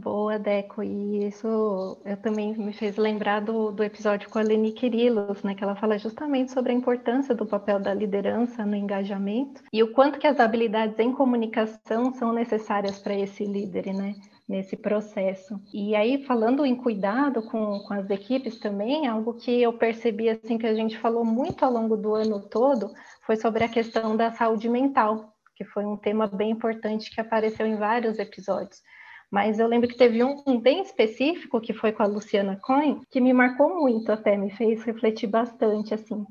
Boa, 0.00 0.38
Deco. 0.38 0.80
E 0.80 1.26
isso 1.26 1.98
eu 2.04 2.16
também 2.18 2.56
me 2.56 2.72
fez 2.72 2.96
lembrar 2.96 3.40
do, 3.40 3.72
do 3.72 3.82
episódio 3.82 4.30
com 4.30 4.38
a 4.38 4.42
Leni 4.42 4.70
Quirilos, 4.70 5.42
né, 5.42 5.56
que 5.56 5.64
ela 5.64 5.74
fala 5.74 5.98
justamente 5.98 6.52
sobre 6.52 6.70
a 6.70 6.74
importância 6.74 7.34
do 7.34 7.44
papel 7.44 7.80
da 7.80 7.92
liderança 7.92 8.64
no 8.64 8.76
engajamento 8.76 9.60
e 9.72 9.82
o 9.82 9.92
quanto 9.92 10.20
que 10.20 10.26
as 10.28 10.38
habilidades 10.38 10.96
em 11.00 11.12
comunicação 11.12 12.12
são 12.14 12.32
necessárias 12.32 13.00
para 13.00 13.12
esse 13.12 13.44
líder, 13.44 13.92
né, 13.92 14.14
nesse 14.48 14.76
processo. 14.76 15.60
E 15.74 15.96
aí, 15.96 16.22
falando 16.24 16.64
em 16.64 16.76
cuidado 16.76 17.42
com, 17.42 17.80
com 17.80 17.94
as 17.94 18.08
equipes 18.08 18.56
também, 18.60 19.08
algo 19.08 19.34
que 19.34 19.60
eu 19.60 19.72
percebi, 19.72 20.28
assim, 20.28 20.58
que 20.58 20.66
a 20.66 20.74
gente 20.74 20.96
falou 20.96 21.24
muito 21.24 21.64
ao 21.64 21.72
longo 21.72 21.96
do 21.96 22.14
ano 22.14 22.40
todo, 22.48 22.92
foi 23.26 23.34
sobre 23.34 23.64
a 23.64 23.68
questão 23.68 24.16
da 24.16 24.30
saúde 24.30 24.68
mental, 24.68 25.34
que 25.56 25.64
foi 25.64 25.84
um 25.84 25.96
tema 25.96 26.28
bem 26.28 26.52
importante 26.52 27.10
que 27.10 27.20
apareceu 27.20 27.66
em 27.66 27.74
vários 27.74 28.20
episódios. 28.20 28.80
Mas 29.30 29.58
eu 29.58 29.66
lembro 29.66 29.88
que 29.88 29.96
teve 29.96 30.24
um, 30.24 30.58
bem 30.58 30.80
específico, 30.80 31.60
que 31.60 31.74
foi 31.74 31.92
com 31.92 32.02
a 32.02 32.06
Luciana 32.06 32.58
Cohen, 32.62 33.00
que 33.10 33.20
me 33.20 33.32
marcou 33.32 33.78
muito 33.78 34.10
até, 34.10 34.36
me 34.36 34.50
fez 34.50 34.82
refletir 34.84 35.26
bastante, 35.26 35.92
assim, 35.92 36.24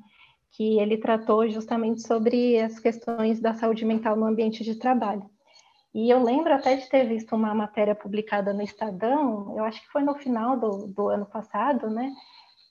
que 0.52 0.80
ele 0.80 0.98
tratou 0.98 1.48
justamente 1.48 2.02
sobre 2.02 2.60
as 2.60 2.80
questões 2.80 3.40
da 3.40 3.54
saúde 3.54 3.86
mental 3.86 4.16
no 4.16 4.26
ambiente 4.26 4.64
de 4.64 4.76
trabalho. 4.76 5.30
E 5.94 6.10
eu 6.10 6.22
lembro 6.22 6.54
até 6.54 6.76
de 6.76 6.90
ter 6.90 7.08
visto 7.08 7.36
uma 7.36 7.54
matéria 7.54 7.94
publicada 7.94 8.52
no 8.52 8.64
Estadão, 8.64 9.56
eu 9.56 9.64
acho 9.64 9.80
que 9.82 9.92
foi 9.92 10.02
no 10.02 10.16
final 10.16 10.60
do, 10.60 10.88
do 10.88 11.10
ano 11.10 11.26
passado, 11.26 11.90
né, 11.90 12.12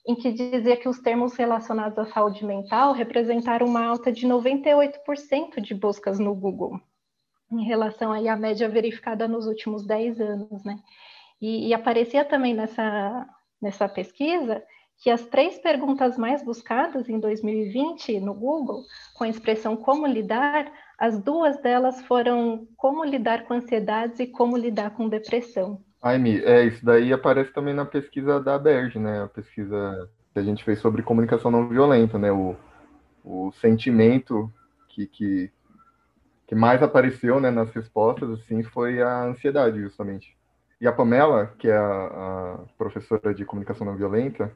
em 0.05 0.15
que 0.15 0.31
dizia 0.31 0.77
que 0.77 0.89
os 0.89 0.99
termos 0.99 1.35
relacionados 1.35 1.97
à 1.97 2.05
saúde 2.05 2.45
mental 2.45 2.93
representaram 2.93 3.65
uma 3.65 3.85
alta 3.85 4.11
de 4.11 4.27
98% 4.27 5.61
de 5.61 5.73
buscas 5.73 6.19
no 6.19 6.35
Google 6.35 6.79
em 7.51 7.63
relação 7.63 8.11
aí 8.11 8.27
à 8.27 8.35
média 8.35 8.67
verificada 8.67 9.27
nos 9.27 9.47
últimos 9.47 9.85
10 9.85 10.19
anos, 10.19 10.63
né? 10.63 10.77
E, 11.41 11.67
e, 11.67 11.73
aparecia 11.73 12.25
também 12.25 12.53
nessa, 12.53 13.27
nessa 13.61 13.87
pesquisa 13.87 14.63
que 14.99 15.09
as 15.11 15.25
três 15.27 15.59
perguntas 15.59 16.17
mais 16.17 16.43
buscadas 16.43 17.07
em 17.07 17.19
2020 17.19 18.19
no 18.19 18.33
Google, 18.33 18.81
com 19.13 19.23
a 19.23 19.29
expressão 19.29 19.75
como 19.75 20.07
lidar, 20.07 20.71
as 20.97 21.21
duas 21.21 21.61
delas 21.61 22.01
foram 22.01 22.67
como 22.75 23.03
lidar 23.03 23.45
com 23.45 23.53
ansiedades 23.53 24.19
e 24.19 24.25
como 24.25 24.57
lidar 24.57 24.91
com 24.91 25.07
depressão. 25.07 25.79
Aime, 26.01 26.39
é, 26.43 26.65
isso 26.65 26.83
daí 26.83 27.13
aparece 27.13 27.51
também 27.53 27.73
na 27.73 27.85
pesquisa 27.85 28.39
da 28.39 28.57
Berge, 28.57 28.97
né? 28.97 29.23
A 29.23 29.27
pesquisa 29.27 30.09
que 30.33 30.39
a 30.39 30.43
gente 30.43 30.63
fez 30.63 30.79
sobre 30.79 31.03
comunicação 31.03 31.51
não 31.51 31.69
violenta, 31.69 32.17
né? 32.17 32.31
O, 32.31 32.55
o 33.23 33.51
sentimento 33.53 34.51
que, 34.89 35.05
que 35.05 35.51
que 36.47 36.55
mais 36.55 36.81
apareceu 36.81 37.39
né, 37.39 37.51
nas 37.51 37.69
respostas 37.71 38.31
assim 38.31 38.63
foi 38.63 39.01
a 39.01 39.25
ansiedade 39.25 39.79
justamente. 39.81 40.35
E 40.79 40.87
a 40.87 40.91
Pamela 40.91 41.53
que 41.59 41.67
é 41.67 41.75
a, 41.75 41.83
a 41.83 42.59
professora 42.77 43.33
de 43.33 43.45
comunicação 43.45 43.85
não 43.85 43.97
violenta 43.97 44.51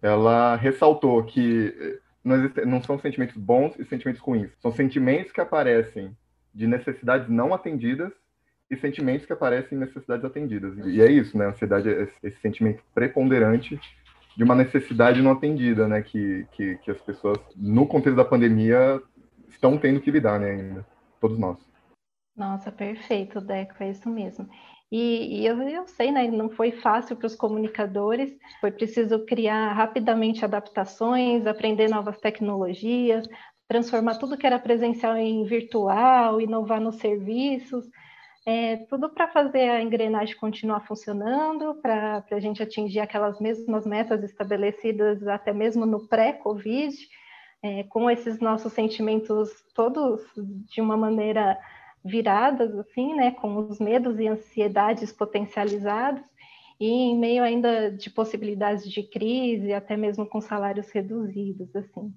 ela 0.00 0.56
ressaltou 0.56 1.22
que 1.24 1.74
eh, 1.78 1.98
não, 2.24 2.36
existe, 2.36 2.64
não 2.64 2.82
são 2.82 2.98
sentimentos 2.98 3.36
bons 3.36 3.78
e 3.78 3.84
sentimentos 3.84 4.20
ruins. 4.20 4.50
São 4.60 4.72
sentimentos 4.72 5.30
que 5.30 5.40
aparecem 5.40 6.16
de 6.52 6.66
necessidades 6.66 7.28
não 7.28 7.54
atendidas 7.54 8.12
e 8.68 8.76
sentimentos 8.76 9.26
que 9.26 9.32
aparecem 9.32 9.76
em 9.76 9.80
necessidades 9.80 10.24
atendidas. 10.24 10.74
E 10.86 11.00
é 11.00 11.10
isso 11.10 11.36
né 11.38 11.46
a 11.46 11.50
ansiedade 11.50 11.88
é 11.88 12.08
esse, 12.22 12.40
sentimento 12.40 12.82
preponderante 12.94 13.80
de 14.36 14.42
uma 14.42 14.54
necessidade 14.54 15.20
não 15.20 15.32
atendida, 15.32 15.86
né, 15.86 16.00
que, 16.00 16.46
que, 16.52 16.76
que 16.78 16.90
as 16.90 16.98
pessoas, 17.02 17.38
no 17.54 17.86
contexto 17.86 18.16
da 18.16 18.24
pandemia, 18.24 19.00
estão 19.50 19.76
tendo 19.76 20.00
que 20.00 20.10
lidar, 20.10 20.40
né, 20.40 20.52
ainda 20.52 20.86
todos 21.22 21.38
nós. 21.38 21.56
Nossa, 22.36 22.72
perfeito, 22.72 23.40
Deco, 23.40 23.82
é 23.82 23.90
isso 23.90 24.08
mesmo. 24.08 24.48
E, 24.90 25.40
e 25.40 25.46
eu, 25.46 25.62
eu, 25.62 25.86
sei, 25.86 26.10
né, 26.10 26.28
não 26.28 26.50
foi 26.50 26.72
fácil 26.72 27.16
para 27.16 27.26
os 27.26 27.36
comunicadores, 27.36 28.36
foi 28.60 28.70
preciso 28.70 29.24
criar 29.24 29.72
rapidamente 29.72 30.44
adaptações, 30.44 31.46
aprender 31.46 31.88
novas 31.88 32.18
tecnologias, 32.18 33.26
transformar 33.68 34.16
tudo 34.16 34.36
que 34.36 34.46
era 34.46 34.58
presencial 34.58 35.16
em 35.16 35.44
virtual, 35.44 36.40
inovar 36.40 36.80
nos 36.80 36.96
serviços, 36.96 37.86
é, 38.44 38.78
tudo 38.88 39.08
para 39.08 39.28
fazer 39.28 39.70
a 39.70 39.80
engrenagem 39.80 40.36
continuar 40.36 40.80
funcionando, 40.80 41.76
para 41.80 42.24
a 42.30 42.40
gente 42.40 42.62
atingir 42.62 43.00
aquelas 43.00 43.40
mesmas 43.40 43.86
metas 43.86 44.22
estabelecidas 44.24 45.26
até 45.26 45.52
mesmo 45.52 45.86
no 45.86 46.08
pré-Covid, 46.08 46.94
é, 47.62 47.84
com 47.84 48.10
esses 48.10 48.40
nossos 48.40 48.72
sentimentos 48.72 49.50
todos 49.74 50.20
de 50.36 50.80
uma 50.80 50.96
maneira 50.96 51.58
viradas, 52.04 52.76
assim, 52.78 53.14
né, 53.14 53.30
com 53.30 53.56
os 53.56 53.78
medos 53.78 54.18
e 54.18 54.26
ansiedades 54.26 55.12
potencializados, 55.12 56.24
e 56.80 56.88
em 56.88 57.16
meio 57.16 57.44
ainda 57.44 57.92
de 57.92 58.10
possibilidades 58.10 58.90
de 58.90 59.04
crise, 59.04 59.72
até 59.72 59.96
mesmo 59.96 60.26
com 60.26 60.40
salários 60.40 60.90
reduzidos, 60.90 61.74
assim. 61.76 62.12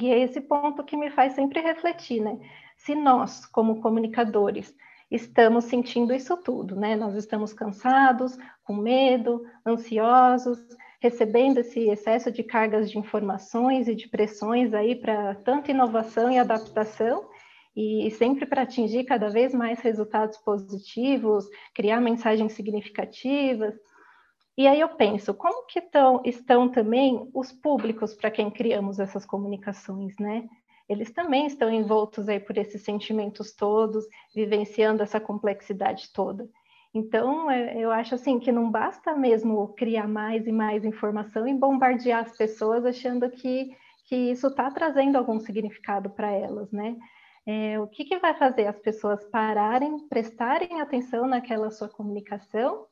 E 0.00 0.10
é 0.10 0.20
esse 0.20 0.40
ponto 0.40 0.82
que 0.84 0.96
me 0.96 1.10
faz 1.10 1.34
sempre 1.34 1.60
refletir, 1.60 2.20
né? 2.20 2.38
Se 2.76 2.94
nós, 2.94 3.44
como 3.44 3.80
comunicadores, 3.82 4.74
estamos 5.10 5.64
sentindo 5.64 6.14
isso 6.14 6.36
tudo, 6.38 6.74
né? 6.74 6.96
Nós 6.96 7.14
estamos 7.14 7.52
cansados, 7.52 8.38
com 8.64 8.74
medo, 8.74 9.44
ansiosos, 9.66 10.58
recebendo 11.00 11.58
esse 11.58 11.88
excesso 11.88 12.30
de 12.30 12.42
cargas 12.42 12.90
de 12.90 12.98
informações 12.98 13.88
e 13.88 13.94
de 13.94 14.08
pressões 14.08 14.72
aí 14.74 14.94
para 14.94 15.34
tanta 15.36 15.70
inovação 15.70 16.30
e 16.30 16.38
adaptação, 16.38 17.28
e 17.76 18.10
sempre 18.12 18.46
para 18.46 18.62
atingir 18.62 19.04
cada 19.04 19.28
vez 19.28 19.52
mais 19.52 19.80
resultados 19.80 20.38
positivos, 20.38 21.46
criar 21.74 22.00
mensagens 22.00 22.54
significativas. 22.54 23.74
E 24.56 24.66
aí 24.66 24.80
eu 24.80 24.88
penso, 24.88 25.34
como 25.34 25.66
que 25.66 25.82
tão, 25.82 26.22
estão 26.24 26.70
também 26.70 27.28
os 27.34 27.52
públicos 27.52 28.14
para 28.14 28.30
quem 28.30 28.50
criamos 28.50 28.98
essas 28.98 29.26
comunicações, 29.26 30.16
né? 30.18 30.48
Eles 30.88 31.10
também 31.10 31.46
estão 31.46 31.70
envoltos 31.70 32.28
aí 32.28 32.40
por 32.40 32.56
esses 32.56 32.82
sentimentos 32.82 33.52
todos, 33.52 34.06
vivenciando 34.34 35.02
essa 35.02 35.20
complexidade 35.20 36.10
toda. 36.14 36.48
Então, 36.96 37.50
é, 37.50 37.76
eu 37.78 37.92
acho 37.92 38.14
assim 38.14 38.38
que 38.38 38.50
não 38.50 38.70
basta 38.70 39.14
mesmo 39.14 39.68
criar 39.74 40.08
mais 40.08 40.46
e 40.46 40.50
mais 40.50 40.82
informação 40.82 41.46
e 41.46 41.52
bombardear 41.52 42.24
as 42.24 42.34
pessoas 42.34 42.86
achando 42.86 43.28
que, 43.28 43.76
que 44.06 44.16
isso 44.16 44.46
está 44.46 44.70
trazendo 44.70 45.16
algum 45.16 45.38
significado 45.38 46.08
para 46.08 46.30
elas, 46.30 46.72
né? 46.72 46.96
É, 47.46 47.78
o 47.78 47.86
que, 47.86 48.02
que 48.06 48.18
vai 48.18 48.32
fazer 48.32 48.66
as 48.66 48.78
pessoas 48.78 49.22
pararem, 49.26 50.08
prestarem 50.08 50.80
atenção 50.80 51.26
naquela 51.26 51.70
sua 51.70 51.86
comunicação 51.86 52.86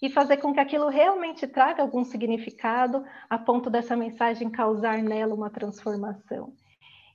e 0.00 0.08
fazer 0.08 0.38
com 0.38 0.54
que 0.54 0.60
aquilo 0.60 0.88
realmente 0.88 1.46
traga 1.46 1.82
algum 1.82 2.04
significado 2.04 3.04
a 3.28 3.36
ponto 3.36 3.68
dessa 3.68 3.94
mensagem 3.94 4.50
causar 4.50 5.02
nela 5.02 5.34
uma 5.34 5.50
transformação. 5.50 6.54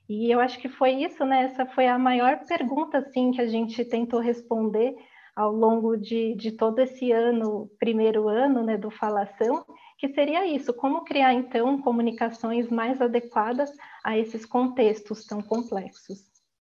E 0.08 0.32
eu 0.32 0.38
acho 0.38 0.60
que 0.60 0.68
foi 0.68 1.02
isso, 1.02 1.24
né? 1.24 1.46
Essa 1.46 1.66
foi 1.66 1.88
a 1.88 1.98
maior 1.98 2.38
pergunta, 2.46 2.98
assim, 2.98 3.32
que 3.32 3.40
a 3.40 3.48
gente 3.48 3.84
tentou 3.84 4.20
responder 4.20 4.94
ao 5.40 5.52
longo 5.52 5.96
de, 5.96 6.34
de 6.34 6.52
todo 6.52 6.80
esse 6.80 7.10
ano, 7.10 7.70
primeiro 7.78 8.28
ano 8.28 8.62
né, 8.62 8.76
do 8.76 8.90
Falação, 8.90 9.64
que 9.96 10.12
seria 10.12 10.46
isso, 10.46 10.70
como 10.74 11.02
criar 11.02 11.32
então 11.32 11.80
comunicações 11.80 12.68
mais 12.68 13.00
adequadas 13.00 13.70
a 14.04 14.18
esses 14.18 14.44
contextos 14.44 15.24
tão 15.24 15.40
complexos. 15.40 16.18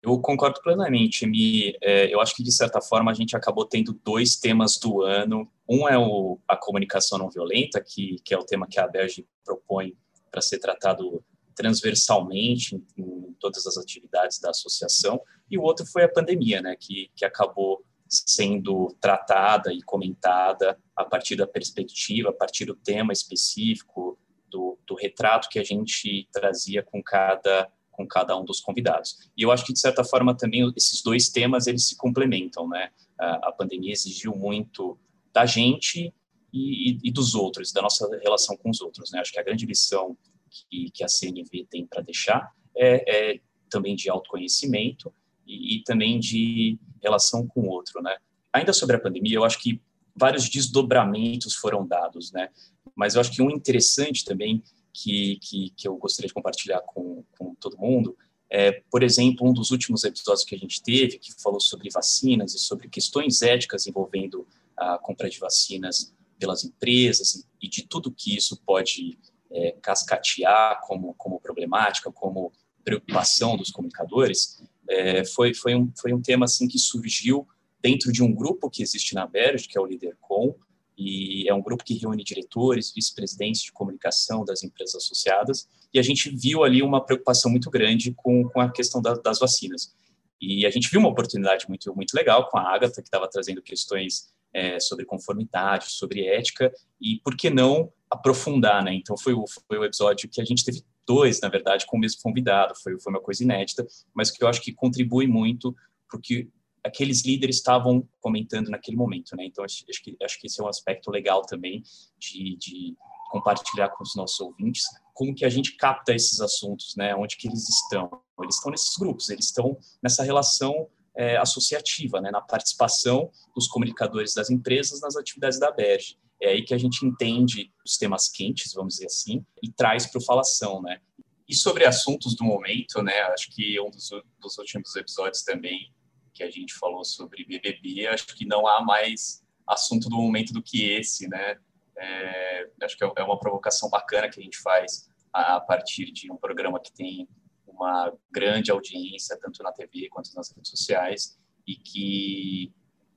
Eu 0.03 0.19
concordo 0.19 0.61
plenamente, 0.61 1.25
Mi. 1.25 1.77
É, 1.81 2.13
eu 2.13 2.19
acho 2.19 2.35
que, 2.35 2.43
de 2.43 2.51
certa 2.51 2.81
forma, 2.81 3.09
a 3.09 3.13
gente 3.13 3.37
acabou 3.37 3.65
tendo 3.65 3.93
dois 4.03 4.35
temas 4.35 4.77
do 4.77 5.01
ano. 5.01 5.49
Um 5.67 5.87
é 5.87 5.97
o, 5.97 6.37
a 6.45 6.57
comunicação 6.57 7.17
não 7.17 7.29
violenta, 7.29 7.81
que, 7.81 8.17
que 8.23 8.33
é 8.33 8.37
o 8.37 8.45
tema 8.45 8.67
que 8.67 8.79
a 8.81 8.87
Berge 8.87 9.25
propõe 9.45 9.95
para 10.29 10.41
ser 10.41 10.59
tratado 10.59 11.23
transversalmente 11.55 12.75
em, 12.75 13.01
em, 13.01 13.35
todas 13.39 13.65
as 13.65 13.77
atividades 13.77 14.39
da 14.39 14.49
associação, 14.49 15.19
e 15.49 15.57
o 15.57 15.63
outro 15.63 15.85
foi 15.85 16.03
a 16.03 16.09
pandemia, 16.09 16.61
né, 16.61 16.75
que, 16.79 17.09
que 17.15 17.25
acabou 17.25 17.83
sendo 18.09 18.95
tratada 18.99 19.73
e 19.73 19.81
comentada 19.81 20.77
a 20.95 21.03
partir 21.03 21.35
da 21.35 21.47
perspectiva, 21.47 22.29
a 22.29 22.33
partir 22.33 22.65
do 22.65 22.75
tema 22.75 23.13
específico, 23.13 24.17
do, 24.49 24.77
do 24.87 24.95
retrato 24.95 25.49
que 25.49 25.59
a 25.59 25.63
gente 25.63 26.27
trazia 26.31 26.83
com 26.83 27.01
cada 27.03 27.69
com 27.97 28.07
cada 28.07 28.37
um 28.37 28.45
dos 28.45 28.59
convidados. 28.59 29.17
E 29.35 29.41
eu 29.41 29.51
acho 29.51 29.65
que 29.65 29.73
de 29.73 29.79
certa 29.79 30.03
forma 30.03 30.37
também 30.37 30.71
esses 30.77 31.01
dois 31.01 31.29
temas 31.29 31.65
eles 31.65 31.87
se 31.87 31.97
complementam, 31.97 32.69
né? 32.69 32.91
A, 33.19 33.49
a 33.49 33.51
pandemia 33.51 33.91
exigiu 33.91 34.35
muito 34.35 34.99
da 35.33 35.47
gente 35.47 36.13
e, 36.53 36.99
e, 37.03 37.11
dos 37.11 37.33
outros, 37.33 37.71
da 37.71 37.81
nossa 37.81 38.07
relação 38.19 38.55
com 38.55 38.69
os 38.69 38.81
outros, 38.81 39.11
né? 39.11 39.19
Acho 39.19 39.33
que 39.33 39.39
a 39.39 39.43
grande 39.43 39.65
lição 39.65 40.15
que, 40.49 40.91
que 40.91 41.03
a 41.03 41.07
CNV 41.07 41.65
tem 41.71 41.87
para 41.87 42.03
deixar 42.03 42.51
é, 42.75 43.31
é 43.33 43.39
também 43.67 43.95
de 43.95 44.11
autoconhecimento 44.11 45.11
e, 45.47 45.77
e, 45.77 45.83
também 45.83 46.19
de 46.19 46.77
relação 47.01 47.47
com 47.47 47.61
o 47.61 47.69
outro, 47.69 48.01
né? 48.01 48.15
Ainda 48.51 48.73
sobre 48.73 48.95
a 48.95 48.99
pandemia, 48.99 49.35
eu 49.35 49.43
acho 49.43 49.59
que 49.59 49.81
vários 50.15 50.49
desdobramentos 50.49 51.55
foram 51.55 51.85
dados, 51.85 52.31
né? 52.31 52.49
Mas 52.95 53.15
eu 53.15 53.21
acho 53.21 53.31
que 53.31 53.41
um 53.41 53.49
interessante 53.49 54.25
também 54.25 54.63
que, 54.93 55.37
que, 55.41 55.69
que 55.77 55.87
eu 55.87 55.95
gostaria 55.95 56.27
de 56.27 56.33
compartilhar 56.33 56.81
com, 56.81 57.23
com 57.37 57.55
todo 57.55 57.77
mundo 57.77 58.17
é, 58.49 58.71
por 58.89 59.03
exemplo, 59.03 59.47
um 59.47 59.53
dos 59.53 59.71
últimos 59.71 60.03
episódios 60.03 60.45
que 60.45 60.55
a 60.55 60.57
gente 60.57 60.81
teve, 60.81 61.19
que 61.19 61.33
falou 61.41 61.59
sobre 61.59 61.89
vacinas 61.89 62.53
e 62.53 62.59
sobre 62.59 62.87
questões 62.87 63.41
éticas 63.41 63.87
envolvendo 63.87 64.47
a 64.75 64.97
compra 64.97 65.29
de 65.29 65.39
vacinas 65.39 66.13
pelas 66.39 66.63
empresas 66.63 67.45
e 67.61 67.67
de 67.67 67.85
tudo 67.85 68.11
que 68.11 68.35
isso 68.35 68.57
pode 68.65 69.17
é, 69.51 69.71
cascatear 69.81 70.79
como, 70.81 71.13
como 71.15 71.39
problemática, 71.39 72.11
como 72.11 72.53
preocupação 72.85 73.57
dos 73.57 73.69
comunicadores, 73.69 74.63
é, 74.89 75.25
foi, 75.25 75.53
foi, 75.53 75.75
um, 75.75 75.91
foi 75.99 76.13
um 76.13 76.21
tema 76.21 76.45
assim 76.45 76.67
que 76.67 76.79
surgiu 76.79 77.47
dentro 77.81 78.11
de 78.11 78.23
um 78.23 78.33
grupo 78.33 78.69
que 78.69 78.81
existe 78.81 79.13
na 79.13 79.25
Berge, 79.25 79.67
que 79.67 79.77
é 79.77 79.81
o 79.81 79.85
LeaderCom, 79.85 80.55
e 80.97 81.47
é 81.47 81.53
um 81.53 81.61
grupo 81.61 81.83
que 81.83 81.93
reúne 81.93 82.23
diretores, 82.23 82.91
vice-presidentes 82.93 83.61
de 83.61 83.71
comunicação 83.71 84.43
das 84.43 84.63
empresas 84.63 84.95
associadas, 84.95 85.67
e 85.93 85.99
a 85.99 86.01
gente 86.01 86.29
viu 86.35 86.63
ali 86.63 86.81
uma 86.81 87.05
preocupação 87.05 87.51
muito 87.51 87.69
grande 87.69 88.13
com, 88.13 88.43
com 88.49 88.59
a 88.59 88.71
questão 88.71 89.01
da, 89.01 89.13
das 89.13 89.39
vacinas. 89.39 89.93
E 90.41 90.65
a 90.65 90.69
gente 90.69 90.89
viu 90.89 90.99
uma 90.99 91.09
oportunidade 91.09 91.65
muito, 91.67 91.95
muito 91.95 92.13
legal 92.13 92.49
com 92.49 92.57
a 92.57 92.73
Agatha, 92.73 93.01
que 93.01 93.07
estava 93.07 93.27
trazendo 93.27 93.61
questões 93.61 94.33
é, 94.53 94.79
sobre 94.79 95.05
conformidade, 95.05 95.91
sobre 95.91 96.25
ética, 96.25 96.71
e 96.99 97.19
por 97.23 97.35
que 97.35 97.49
não 97.49 97.91
aprofundar, 98.09 98.83
né? 98.83 98.93
Então 98.93 99.17
foi 99.17 99.33
o, 99.33 99.45
foi 99.67 99.77
o 99.77 99.85
episódio 99.85 100.29
que 100.29 100.41
a 100.41 100.45
gente 100.45 100.63
teve 100.63 100.83
dois, 101.07 101.39
na 101.41 101.49
verdade, 101.49 101.85
com 101.85 101.97
o 101.97 101.99
mesmo 101.99 102.21
convidado, 102.21 102.73
foi, 102.83 102.99
foi 102.99 103.13
uma 103.13 103.21
coisa 103.21 103.43
inédita, 103.43 103.85
mas 104.13 104.29
que 104.29 104.43
eu 104.43 104.47
acho 104.47 104.61
que 104.61 104.73
contribui 104.73 105.25
muito 105.25 105.75
porque 106.09 106.49
aqueles 106.83 107.25
líderes 107.25 107.57
estavam 107.57 108.07
comentando 108.19 108.69
naquele 108.69 108.97
momento, 108.97 109.35
né? 109.35 109.45
Então 109.45 109.63
acho, 109.63 109.83
acho, 109.89 110.03
que 110.03 110.15
acho 110.23 110.39
que 110.39 110.47
esse 110.47 110.61
é 110.61 110.63
um 110.63 110.67
aspecto 110.67 111.11
legal 111.11 111.41
também 111.41 111.83
de, 112.17 112.57
de 112.57 112.95
compartilhar 113.29 113.89
com 113.89 114.03
os 114.03 114.15
nossos 114.15 114.39
ouvintes 114.39 114.83
como 115.17 115.33
que 115.33 115.43
a 115.43 115.49
gente 115.49 115.75
capta 115.75 116.13
esses 116.13 116.39
assuntos, 116.39 116.95
né? 116.95 117.15
Onde 117.15 117.35
que 117.37 117.47
eles 117.47 117.67
estão? 117.67 118.07
Eles 118.39 118.55
estão 118.55 118.71
nesses 118.71 118.95
grupos, 118.97 119.29
eles 119.29 119.45
estão 119.45 119.75
nessa 120.01 120.23
relação 120.23 120.87
é, 121.15 121.37
associativa, 121.37 122.21
né? 122.21 122.29
Na 122.29 122.39
participação 122.39 123.31
dos 123.55 123.67
comunicadores 123.67 124.35
das 124.35 124.51
empresas 124.51 125.01
nas 125.01 125.15
atividades 125.15 125.59
da 125.59 125.71
BERG. 125.71 126.15
É 126.41 126.49
aí 126.49 126.63
que 126.63 126.73
a 126.73 126.77
gente 126.77 127.05
entende 127.05 127.71
os 127.85 127.97
temas 127.97 128.29
quentes, 128.29 128.73
vamos 128.73 128.95
dizer 128.95 129.07
assim, 129.07 129.45
e 129.61 129.71
traz 129.71 130.05
para 130.05 130.19
o 130.19 130.23
falação, 130.23 130.81
né? 130.81 131.01
E 131.47 131.55
sobre 131.55 131.85
assuntos 131.85 132.35
do 132.35 132.43
momento, 132.43 133.01
né? 133.01 133.21
Acho 133.23 133.49
que 133.51 133.79
um 133.79 133.89
dos, 133.89 134.09
dos 134.39 134.57
últimos 134.57 134.95
episódios 134.95 135.43
também 135.43 135.93
que 136.33 136.43
a 136.43 136.49
gente 136.51 136.73
falou 136.75 137.03
sobre 137.03 137.45
BBB, 137.45 138.07
acho 138.07 138.27
que 138.27 138.45
não 138.45 138.67
há 138.67 138.83
mais 138.83 139.43
assunto 139.65 140.07
do 140.07 140.15
momento 140.15 140.53
do 140.53 140.61
que 140.61 140.91
esse, 140.91 141.27
né? 141.27 141.57
É, 141.97 142.69
acho 142.83 142.95
que 142.95 143.03
é, 143.03 143.11
é 143.17 143.23
uma 143.23 143.39
provocação 143.39 143.89
bacana 143.89 144.29
que 144.29 144.39
a 144.39 144.43
gente 144.43 144.59
faz 144.59 145.09
a, 145.33 145.59
partir 145.59 146.11
de 146.11 146.31
um 146.31 146.37
programa 146.37 146.79
que 146.79 146.93
tem 146.93 147.27
uma 147.65 148.13
grande 148.31 148.71
audiência, 148.71 149.37
tanto 149.41 149.63
na 149.63 149.71
TV 149.71 150.07
quanto 150.09 150.33
nas 150.35 150.51
redes 150.51 150.69
sociais, 150.69 151.39
e 151.65 151.75
que 151.75 152.73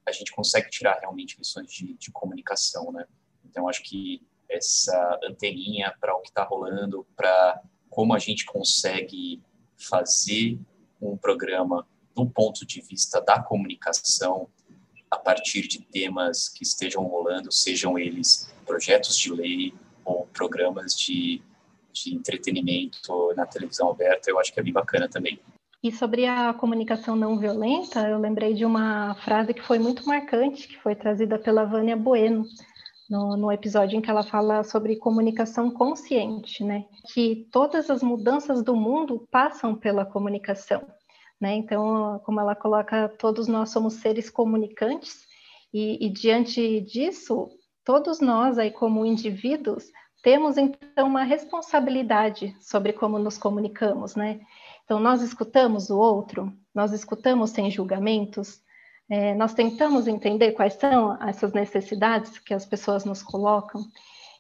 a 0.07 0.13
gente 0.13 0.33
consegue 0.33 0.71
tirar 0.71 0.99
realmente 1.01 1.37
lições 1.39 1.71
de, 1.73 1.95
de 1.95 2.11
comunicação, 2.11 2.91
né? 2.93 3.07
Então, 3.45 3.69
acho 3.69 3.83
que 3.83 4.23
essa 4.49 5.19
anteninha 5.25 5.95
para 6.01 6.15
o 6.15 6.21
que 6.21 6.29
está 6.29 6.43
rolando, 6.43 7.07
para 7.17 7.63
como 7.89 8.15
a 8.15 8.19
gente 8.19 8.45
consegue 8.45 9.43
fazer 9.77 10.59
um 11.01 11.17
programa 11.17 11.87
do 12.15 12.27
ponto 12.27 12.67
de 12.67 12.81
vista 12.81 13.21
da 13.21 13.43
comunicação, 13.43 14.49
a 15.11 15.17
partir 15.17 15.67
de 15.67 15.81
temas 15.81 16.49
que 16.49 16.63
estejam 16.63 17.03
rolando, 17.05 17.51
sejam 17.51 17.99
eles 17.99 18.53
projetos 18.65 19.17
de 19.17 19.33
lei 19.33 19.75
ou 20.05 20.27
programas 20.27 20.97
de, 20.97 21.43
de 21.93 22.15
entretenimento 22.15 23.35
na 23.35 23.47
televisão 23.47 23.91
aberta, 23.91 24.31
eu 24.31 24.39
acho 24.39 24.53
que 24.53 24.61
é 24.61 24.63
bem 24.63 24.73
bacana 24.73 25.09
também. 25.09 25.41
E 25.83 25.91
sobre 25.91 26.27
a 26.27 26.53
comunicação 26.53 27.17
não 27.17 27.39
violenta, 27.39 28.07
eu 28.07 28.19
lembrei 28.19 28.53
de 28.53 28.67
uma 28.67 29.15
frase 29.15 29.55
que 29.55 29.63
foi 29.63 29.79
muito 29.79 30.07
marcante, 30.07 30.69
que 30.69 30.77
foi 30.77 30.95
trazida 30.95 31.39
pela 31.39 31.65
Vânia 31.65 31.97
Bueno, 31.97 32.45
no, 33.09 33.35
no, 33.35 33.51
episódio 33.51 33.97
em 33.97 34.03
que 34.03 34.11
ela 34.11 34.23
fala 34.23 34.63
sobre 34.63 34.97
comunicação 34.97 35.71
consciente, 35.71 36.63
né? 36.63 36.85
Que 37.15 37.49
todas 37.51 37.89
as 37.89 38.03
mudanças 38.03 38.63
do 38.63 38.77
mundo 38.77 39.27
passam 39.31 39.75
pela 39.75 40.05
comunicação. 40.05 40.87
Né? 41.41 41.55
Então, 41.55 42.21
como 42.27 42.39
ela 42.39 42.55
coloca, 42.55 43.09
todos 43.19 43.49
nós 43.49 43.71
somos 43.71 43.95
seres 43.95 44.29
comunicantes 44.29 45.25
e, 45.73 46.07
e 46.07 46.11
diante 46.11 46.81
disso, 46.83 47.49
todos 47.85 48.21
nós 48.21 48.59
aí 48.59 48.71
como 48.71 49.07
indivíduos 49.07 49.85
temos 50.23 50.57
então 50.57 51.07
uma 51.07 51.23
responsabilidade 51.23 52.57
sobre 52.61 52.93
como 52.93 53.19
nos 53.19 53.39
comunicamos, 53.39 54.15
né? 54.15 54.41
Então, 54.85 54.99
nós 55.01 55.23
escutamos 55.23 55.91
o 55.91 55.99
outro, 55.99 56.53
nós 56.75 56.93
escutamos 56.93 57.51
sem 57.51 57.71
julgamentos, 57.71 58.61
é, 59.09 59.35
nós 59.35 59.55
tentamos 59.55 60.07
entender 60.07 60.53
quais 60.53 60.75
são 60.75 61.17
essas 61.23 61.53
necessidades 61.53 62.39
que 62.39 62.55
as 62.55 62.67
pessoas 62.67 63.05
nos 63.05 63.23
colocam, 63.23 63.83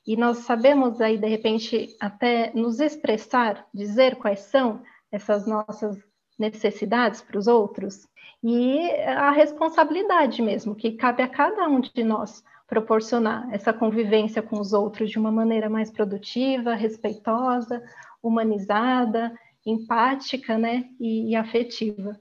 e 0.06 0.16
nós 0.16 0.38
sabemos 0.38 1.00
aí, 1.00 1.18
de 1.18 1.28
repente, 1.28 1.96
até 2.00 2.52
nos 2.54 2.80
expressar, 2.80 3.66
dizer 3.72 4.16
quais 4.16 4.40
são 4.40 4.82
essas 5.12 5.46
nossas 5.46 5.98
necessidades 6.38 7.20
para 7.20 7.38
os 7.38 7.46
outros 7.46 8.08
e 8.42 8.90
a 9.06 9.30
responsabilidade 9.30 10.40
mesmo 10.40 10.74
que 10.74 10.92
cabe 10.92 11.22
a 11.22 11.28
cada 11.28 11.68
um 11.68 11.80
de 11.80 12.02
nós 12.02 12.42
proporcionar 12.70 13.48
essa 13.52 13.72
convivência 13.72 14.40
com 14.40 14.60
os 14.60 14.72
outros 14.72 15.10
de 15.10 15.18
uma 15.18 15.32
maneira 15.32 15.68
mais 15.68 15.90
produtiva, 15.90 16.72
respeitosa, 16.72 17.82
humanizada, 18.22 19.32
empática, 19.66 20.56
né, 20.56 20.84
e, 21.00 21.30
e 21.30 21.36
afetiva. 21.36 22.16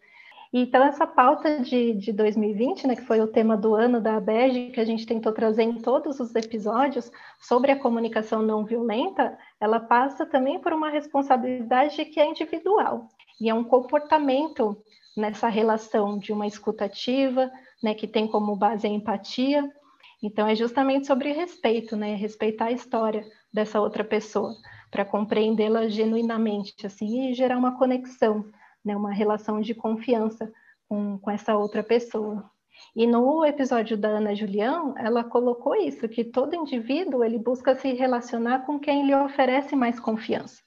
Então, 0.52 0.84
essa 0.84 1.06
pauta 1.06 1.60
de, 1.60 1.94
de 1.94 2.12
2020, 2.12 2.88
né, 2.88 2.96
que 2.96 3.04
foi 3.04 3.22
o 3.22 3.28
tema 3.28 3.56
do 3.56 3.76
ano 3.76 4.02
da 4.02 4.18
ABEG, 4.18 4.72
que 4.72 4.80
a 4.80 4.86
gente 4.86 5.06
tentou 5.06 5.32
trazer 5.32 5.62
em 5.62 5.76
todos 5.76 6.20
os 6.20 6.34
episódios 6.34 7.12
sobre 7.40 7.72
a 7.72 7.80
comunicação 7.80 8.42
não 8.42 8.66
violenta, 8.66 9.38
ela 9.62 9.80
passa 9.80 10.26
também 10.26 10.60
por 10.60 10.74
uma 10.74 10.90
responsabilidade 10.90 12.04
que 12.06 12.20
é 12.20 12.28
individual. 12.28 13.08
E 13.40 13.48
é 13.48 13.54
um 13.54 13.64
comportamento 13.64 14.76
nessa 15.16 15.48
relação 15.48 16.18
de 16.18 16.34
uma 16.34 16.48
escutativa, 16.48 17.52
né, 17.84 17.94
que 17.94 18.08
tem 18.08 18.28
como 18.28 18.56
base 18.56 18.88
a 18.88 18.90
empatia. 18.90 19.72
Então, 20.22 20.48
é 20.48 20.56
justamente 20.56 21.08
sobre 21.08 21.32
respeito, 21.32 21.96
né, 21.96 22.16
respeitar 22.16 22.66
a 22.66 22.72
história 22.72 23.26
dessa 23.54 23.80
outra 23.80 24.04
pessoa, 24.04 24.54
para 24.92 25.06
compreendê-la 25.06 25.88
genuinamente, 25.88 26.86
assim, 26.86 27.30
e 27.30 27.34
gerar 27.34 27.58
uma 27.58 27.78
conexão, 27.78 28.46
né, 28.84 28.96
uma 28.96 29.14
relação 29.14 29.62
de 29.62 29.74
confiança 29.74 30.52
com, 30.88 31.18
com 31.20 31.32
essa 31.32 31.56
outra 31.56 31.84
pessoa. 31.84 32.50
E 32.96 33.06
no 33.06 33.46
episódio 33.46 33.98
da 33.98 34.10
Ana 34.10 34.36
Julião, 34.36 34.94
ela 34.98 35.24
colocou 35.24 35.76
isso, 35.76 36.08
que 36.10 36.24
todo 36.24 36.56
indivíduo 36.56 37.24
ele 37.24 37.38
busca 37.38 37.76
se 37.76 37.94
relacionar 37.94 38.66
com 38.66 38.80
quem 38.80 39.06
lhe 39.06 39.16
oferece 39.16 39.76
mais 39.76 40.00
confiança. 40.00 40.62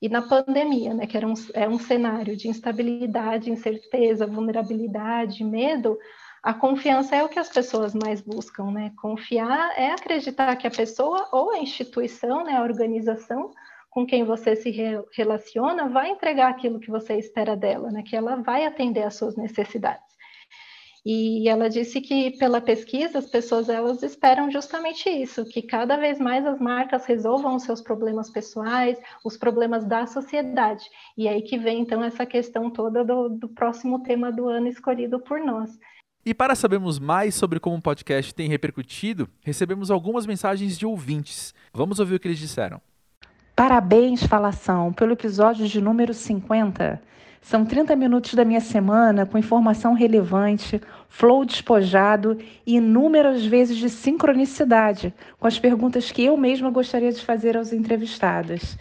E 0.00 0.08
na 0.08 0.22
pandemia, 0.22 0.92
né, 0.92 1.06
que 1.06 1.16
era 1.16 1.26
um, 1.26 1.34
é 1.54 1.68
um 1.68 1.78
cenário 1.78 2.36
de 2.36 2.48
instabilidade, 2.48 3.50
incerteza, 3.50 4.26
vulnerabilidade, 4.26 5.42
medo, 5.42 5.98
a 6.44 6.52
confiança 6.52 7.16
é 7.16 7.24
o 7.24 7.28
que 7.28 7.38
as 7.38 7.48
pessoas 7.48 7.94
mais 7.94 8.20
buscam, 8.20 8.70
né? 8.70 8.92
Confiar 9.00 9.72
é 9.78 9.92
acreditar 9.92 10.54
que 10.56 10.66
a 10.66 10.70
pessoa 10.70 11.26
ou 11.32 11.50
a 11.50 11.58
instituição, 11.58 12.44
né, 12.44 12.52
a 12.52 12.62
organização 12.62 13.50
com 13.88 14.04
quem 14.04 14.24
você 14.24 14.54
se 14.54 14.70
re 14.70 15.02
relaciona 15.16 15.88
vai 15.88 16.10
entregar 16.10 16.50
aquilo 16.50 16.78
que 16.78 16.90
você 16.90 17.14
espera 17.14 17.56
dela, 17.56 17.90
né? 17.90 18.02
Que 18.02 18.14
ela 18.14 18.36
vai 18.36 18.66
atender 18.66 19.04
às 19.04 19.14
suas 19.14 19.36
necessidades. 19.36 20.04
E 21.02 21.48
ela 21.48 21.70
disse 21.70 21.98
que 22.02 22.36
pela 22.36 22.60
pesquisa 22.60 23.20
as 23.20 23.26
pessoas 23.26 23.70
elas 23.70 24.02
esperam 24.02 24.50
justamente 24.50 25.08
isso, 25.08 25.46
que 25.46 25.62
cada 25.62 25.96
vez 25.96 26.18
mais 26.18 26.44
as 26.44 26.60
marcas 26.60 27.06
resolvam 27.06 27.54
os 27.56 27.62
seus 27.62 27.80
problemas 27.80 28.28
pessoais, 28.28 28.98
os 29.24 29.38
problemas 29.38 29.86
da 29.86 30.06
sociedade. 30.06 30.84
E 31.16 31.26
aí 31.26 31.40
que 31.40 31.56
vem 31.56 31.80
então 31.80 32.04
essa 32.04 32.26
questão 32.26 32.70
toda 32.70 33.02
do, 33.02 33.30
do 33.30 33.48
próximo 33.48 34.02
tema 34.02 34.30
do 34.30 34.46
ano 34.46 34.68
escolhido 34.68 35.18
por 35.20 35.40
nós. 35.40 35.70
E 36.26 36.32
para 36.32 36.54
sabermos 36.54 36.98
mais 36.98 37.34
sobre 37.34 37.60
como 37.60 37.76
o 37.76 37.82
podcast 37.82 38.34
tem 38.34 38.48
repercutido, 38.48 39.28
recebemos 39.42 39.90
algumas 39.90 40.24
mensagens 40.26 40.78
de 40.78 40.86
ouvintes. 40.86 41.54
Vamos 41.70 42.00
ouvir 42.00 42.14
o 42.14 42.18
que 42.18 42.26
eles 42.26 42.38
disseram. 42.38 42.80
Parabéns, 43.54 44.22
Falação, 44.24 44.90
pelo 44.90 45.12
episódio 45.12 45.68
de 45.68 45.82
número 45.82 46.14
50. 46.14 47.00
São 47.42 47.66
30 47.66 47.94
minutos 47.94 48.32
da 48.32 48.42
minha 48.42 48.62
semana 48.62 49.26
com 49.26 49.36
informação 49.36 49.92
relevante, 49.92 50.80
flow 51.10 51.44
despojado 51.44 52.38
e 52.66 52.76
inúmeras 52.76 53.44
vezes 53.44 53.76
de 53.76 53.90
sincronicidade 53.90 55.12
com 55.38 55.46
as 55.46 55.58
perguntas 55.58 56.10
que 56.10 56.24
eu 56.24 56.38
mesma 56.38 56.70
gostaria 56.70 57.12
de 57.12 57.20
fazer 57.20 57.54
aos 57.54 57.70
entrevistados. 57.70 58.78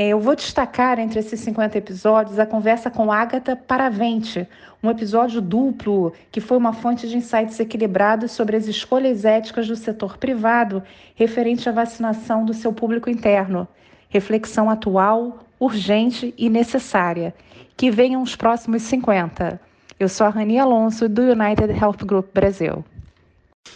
É, 0.00 0.10
eu 0.10 0.20
vou 0.20 0.36
destacar 0.36 1.00
entre 1.00 1.18
esses 1.18 1.40
50 1.40 1.76
episódios 1.76 2.38
a 2.38 2.46
conversa 2.46 2.88
com 2.88 3.10
Agatha 3.10 3.56
Paravente, 3.56 4.46
um 4.80 4.88
episódio 4.88 5.40
duplo 5.40 6.12
que 6.30 6.40
foi 6.40 6.56
uma 6.56 6.72
fonte 6.72 7.08
de 7.08 7.16
insights 7.16 7.58
equilibrados 7.58 8.30
sobre 8.30 8.56
as 8.56 8.68
escolhas 8.68 9.24
éticas 9.24 9.66
do 9.66 9.74
setor 9.74 10.16
privado 10.16 10.84
referente 11.16 11.68
à 11.68 11.72
vacinação 11.72 12.44
do 12.44 12.54
seu 12.54 12.72
público 12.72 13.10
interno. 13.10 13.66
Reflexão 14.08 14.70
atual, 14.70 15.40
urgente 15.58 16.32
e 16.38 16.48
necessária. 16.48 17.34
Que 17.76 17.90
venham 17.90 18.22
os 18.22 18.36
próximos 18.36 18.82
50. 18.82 19.60
Eu 19.98 20.08
sou 20.08 20.28
a 20.28 20.30
Rani 20.30 20.60
Alonso, 20.60 21.08
do 21.08 21.22
United 21.22 21.72
Health 21.72 22.06
Group 22.06 22.32
Brasil. 22.32 22.84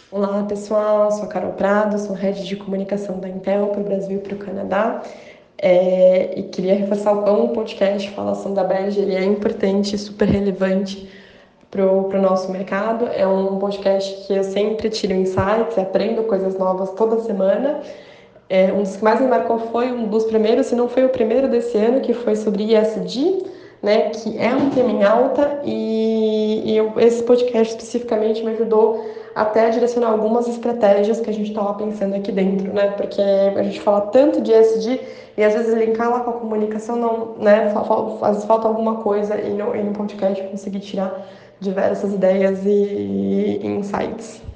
Olá, 0.09 0.43
pessoal. 0.43 1.11
Sou 1.11 1.23
a 1.23 1.27
Carol 1.27 1.51
Prado, 1.51 1.99
sou 1.99 2.15
head 2.15 2.47
de 2.47 2.55
comunicação 2.55 3.19
da 3.19 3.27
Intel 3.27 3.67
para 3.67 3.81
o 3.81 3.83
Brasil 3.83 4.19
e 4.19 4.21
para 4.21 4.35
o 4.35 4.37
Canadá. 4.37 5.03
É, 5.57 6.37
e 6.37 6.43
queria 6.43 6.75
reforçar 6.75 7.13
o 7.13 7.23
quão 7.23 7.45
o 7.45 7.49
podcast 7.49 8.09
Falação 8.11 8.53
da 8.53 8.63
ele 9.01 9.15
é 9.15 9.23
importante, 9.23 9.97
super 9.97 10.27
relevante 10.27 11.09
para 11.71 11.85
o 11.85 12.21
nosso 12.21 12.51
mercado. 12.51 13.07
É 13.07 13.25
um 13.25 13.57
podcast 13.57 14.27
que 14.27 14.33
eu 14.33 14.43
sempre 14.43 14.89
tiro 14.89 15.13
insights, 15.13 15.77
aprendo 15.77 16.23
coisas 16.23 16.57
novas 16.57 16.91
toda 16.91 17.19
semana. 17.21 17.81
É, 18.49 18.71
um 18.71 18.83
dos 18.83 18.97
que 18.97 19.03
mais 19.03 19.19
me 19.19 19.27
marcou 19.27 19.57
foi 19.71 19.91
um 19.91 20.05
dos 20.07 20.25
primeiros, 20.25 20.67
se 20.67 20.75
não 20.75 20.87
foi 20.87 21.05
o 21.05 21.09
primeiro 21.09 21.47
desse 21.47 21.77
ano, 21.77 22.01
que 22.01 22.13
foi 22.13 22.35
sobre 22.35 22.75
ESG, 22.75 23.43
né, 23.83 24.09
que 24.11 24.37
é 24.37 24.55
um 24.55 24.69
tema 24.69 24.89
em 24.89 25.03
alta 25.03 25.59
e, 25.65 26.71
e 26.71 26.77
eu, 26.77 26.93
esse 26.97 27.21
podcast 27.23 27.75
especificamente 27.75 28.41
me 28.41 28.51
ajudou 28.51 29.05
até 29.35 29.65
a 29.65 29.69
direcionar 29.69 30.11
algumas 30.11 30.47
estratégias 30.47 31.19
que 31.19 31.29
a 31.29 31.33
gente 31.33 31.49
estava 31.49 31.73
pensando 31.73 32.15
aqui 32.15 32.31
dentro, 32.31 32.71
né? 32.71 32.91
Porque 32.91 33.21
a 33.21 33.63
gente 33.63 33.81
fala 33.81 34.01
tanto 34.01 34.39
de 34.41 34.53
ESG 34.53 35.01
e 35.35 35.43
às 35.43 35.53
vezes 35.53 35.73
linkar 35.73 36.09
lá 36.09 36.21
com 36.21 36.29
a 36.29 36.33
comunicação 36.33 36.95
não, 36.95 37.35
né? 37.39 37.73
Às 38.21 38.29
vezes 38.29 38.45
falta 38.45 38.67
alguma 38.67 39.01
coisa 39.01 39.35
e 39.37 39.49
no, 39.49 39.75
e 39.75 39.83
no 39.83 39.91
podcast 39.91 40.41
conseguir 40.43 40.79
tirar 40.79 41.27
diversas 41.59 42.13
ideias 42.13 42.63
e, 42.65 43.59
e 43.61 43.67
insights. 43.67 44.52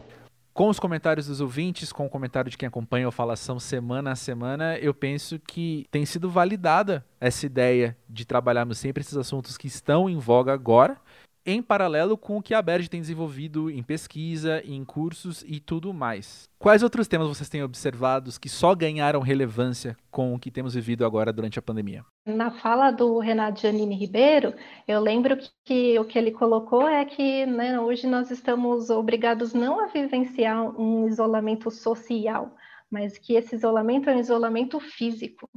Com 0.57 0.69
os 0.69 0.79
comentários 0.79 1.27
dos 1.27 1.39
ouvintes, 1.39 1.93
com 1.93 2.07
o 2.07 2.09
comentário 2.09 2.49
de 2.49 2.57
quem 2.57 2.65
acompanha 2.65 3.07
o 3.07 3.11
Falação 3.11 3.59
semana 3.59 4.13
a 4.13 4.15
semana, 4.15 4.75
eu 4.79 4.91
penso 4.91 5.37
que 5.37 5.85
tem 5.91 6.03
sido 6.03 6.31
validada 6.31 7.05
essa 7.21 7.45
ideia 7.45 7.95
de 8.09 8.25
trabalharmos 8.25 8.79
sempre 8.79 9.01
esses 9.01 9.15
assuntos 9.15 9.55
que 9.55 9.67
estão 9.67 10.09
em 10.09 10.17
voga 10.17 10.51
agora 10.51 10.99
em 11.47 11.61
paralelo 11.61 12.17
com 12.17 12.37
o 12.37 12.41
que 12.41 12.53
a 12.53 12.61
Berge 12.61 12.89
tem 12.89 12.99
desenvolvido 12.99 13.71
em 13.71 13.81
pesquisa, 13.81 14.61
em 14.65 14.83
cursos 14.83 15.45
e 15.47 15.61
tudo 15.61 15.93
mais. 15.93 16.49
Quais 16.59 16.83
outros 16.83 17.07
temas 17.07 17.29
vocês 17.29 17.47
têm 17.47 17.63
observado 17.63 18.29
que 18.37 18.49
só 18.49 18.75
ganharam 18.75 19.21
relevância 19.21 19.95
com 20.11 20.33
o 20.33 20.39
que 20.39 20.51
temos 20.51 20.73
vivido 20.73 21.05
agora 21.05 21.31
durante 21.31 21.57
a 21.57 21.61
pandemia? 21.61 22.03
Na 22.25 22.51
fala 22.51 22.91
do 22.91 23.17
Renato 23.19 23.61
Giannini 23.61 23.95
Ribeiro, 23.95 24.53
eu 24.85 24.99
lembro 24.99 25.37
que, 25.37 25.49
que 25.63 25.99
o 25.99 26.03
que 26.03 26.19
ele 26.19 26.31
colocou 26.31 26.85
é 26.85 27.05
que 27.05 27.45
né, 27.45 27.79
hoje 27.79 28.05
nós 28.05 28.29
estamos 28.29 28.89
obrigados 28.89 29.53
não 29.53 29.79
a 29.79 29.87
vivenciar 29.87 30.77
um 30.77 31.07
isolamento 31.07 31.71
social, 31.71 32.53
mas 32.91 33.17
que 33.17 33.35
esse 33.35 33.55
isolamento 33.55 34.09
é 34.09 34.15
um 34.15 34.19
isolamento 34.19 34.81
físico. 34.81 35.49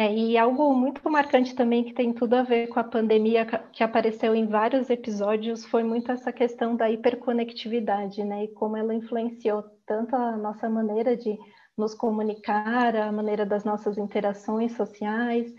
É, 0.00 0.10
e 0.14 0.38
algo 0.38 0.72
muito 0.72 1.10
marcante 1.10 1.54
também 1.54 1.84
que 1.84 1.92
tem 1.92 2.10
tudo 2.10 2.32
a 2.32 2.42
ver 2.42 2.68
com 2.68 2.80
a 2.80 2.84
pandemia, 2.84 3.44
que 3.70 3.84
apareceu 3.84 4.34
em 4.34 4.46
vários 4.46 4.88
episódios, 4.88 5.62
foi 5.66 5.84
muito 5.84 6.10
essa 6.10 6.32
questão 6.32 6.74
da 6.74 6.90
hiperconectividade, 6.90 8.24
né? 8.24 8.44
E 8.44 8.48
como 8.48 8.78
ela 8.78 8.94
influenciou 8.94 9.62
tanto 9.84 10.16
a 10.16 10.38
nossa 10.38 10.70
maneira 10.70 11.14
de 11.14 11.38
nos 11.76 11.94
comunicar, 11.94 12.96
a 12.96 13.12
maneira 13.12 13.44
das 13.44 13.62
nossas 13.62 13.98
interações 13.98 14.74
sociais. 14.74 15.54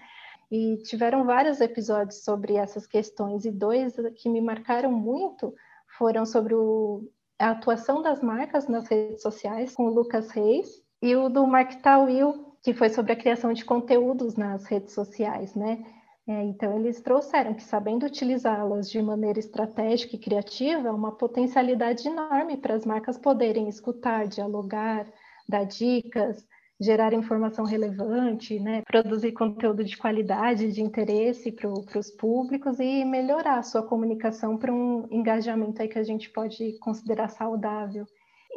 E 0.50 0.78
tiveram 0.78 1.24
vários 1.24 1.62
episódios 1.62 2.24
sobre 2.24 2.56
essas 2.56 2.88
questões, 2.88 3.46
e 3.46 3.52
dois 3.52 3.96
que 4.16 4.28
me 4.28 4.42
marcaram 4.42 4.92
muito 4.92 5.54
foram 6.00 6.26
sobre 6.26 6.56
o, 6.56 7.08
a 7.38 7.52
atuação 7.52 8.02
das 8.02 8.24
marcas 8.24 8.68
nas 8.68 8.88
redes 8.88 9.22
sociais, 9.22 9.76
com 9.76 9.84
o 9.84 9.94
Lucas 9.94 10.32
Reis, 10.32 10.68
e 11.00 11.16
o 11.16 11.30
do 11.30 11.46
Mark 11.46 11.80
Tawil, 11.84 12.51
que 12.64 12.74
foi 12.74 12.90
sobre 12.90 13.14
a 13.14 13.16
criação 13.16 13.54
de 13.54 13.66
conteúdos 13.66 14.36
nas 14.36 14.66
redes 14.66 14.94
sociais, 14.94 15.56
né? 15.56 15.84
É, 16.28 16.44
então, 16.44 16.80
eles 16.80 17.02
trouxeram 17.02 17.54
que, 17.54 17.64
sabendo 17.64 18.06
utilizá-las 18.06 18.90
de 18.90 19.02
maneira 19.02 19.40
estratégica 19.40 20.16
e 20.16 20.20
criativa, 20.20 20.88
é 20.88 20.92
uma 20.92 21.18
potencialidade 21.18 22.08
enorme 22.08 22.58
para 22.58 22.76
as 22.76 22.86
marcas 22.86 23.18
poderem 23.18 23.68
escutar, 23.68 24.28
dialogar, 24.28 25.08
dar 25.50 25.64
dicas, 25.64 26.46
gerar 26.80 27.14
informação 27.14 27.66
relevante, 27.66 28.60
né? 28.60 28.82
produzir 28.84 29.32
conteúdo 29.34 29.84
de 29.84 29.98
qualidade, 29.98 30.72
de 30.72 30.82
interesse 30.82 31.52
para 31.52 31.70
os 31.70 32.10
públicos 32.12 32.80
e 32.80 33.06
melhorar 33.06 33.60
a 33.60 33.64
sua 33.64 33.84
comunicação 33.84 34.58
para 34.58 34.74
um 34.74 35.08
engajamento 35.12 35.82
aí 35.82 35.88
que 35.88 36.00
a 36.00 36.04
gente 36.04 36.30
pode 36.30 36.78
considerar 36.80 37.30
saudável. 37.30 38.06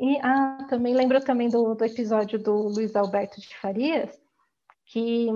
E 0.01 0.19
ah, 0.23 0.67
também 0.69 0.95
lembro 0.95 1.21
também 1.21 1.49
do, 1.49 1.75
do 1.75 1.85
episódio 1.85 2.39
do 2.39 2.53
Luiz 2.69 2.97
Alberto 2.97 3.41
de 3.41 3.57
Farias, 3.59 4.11
que 4.87 5.29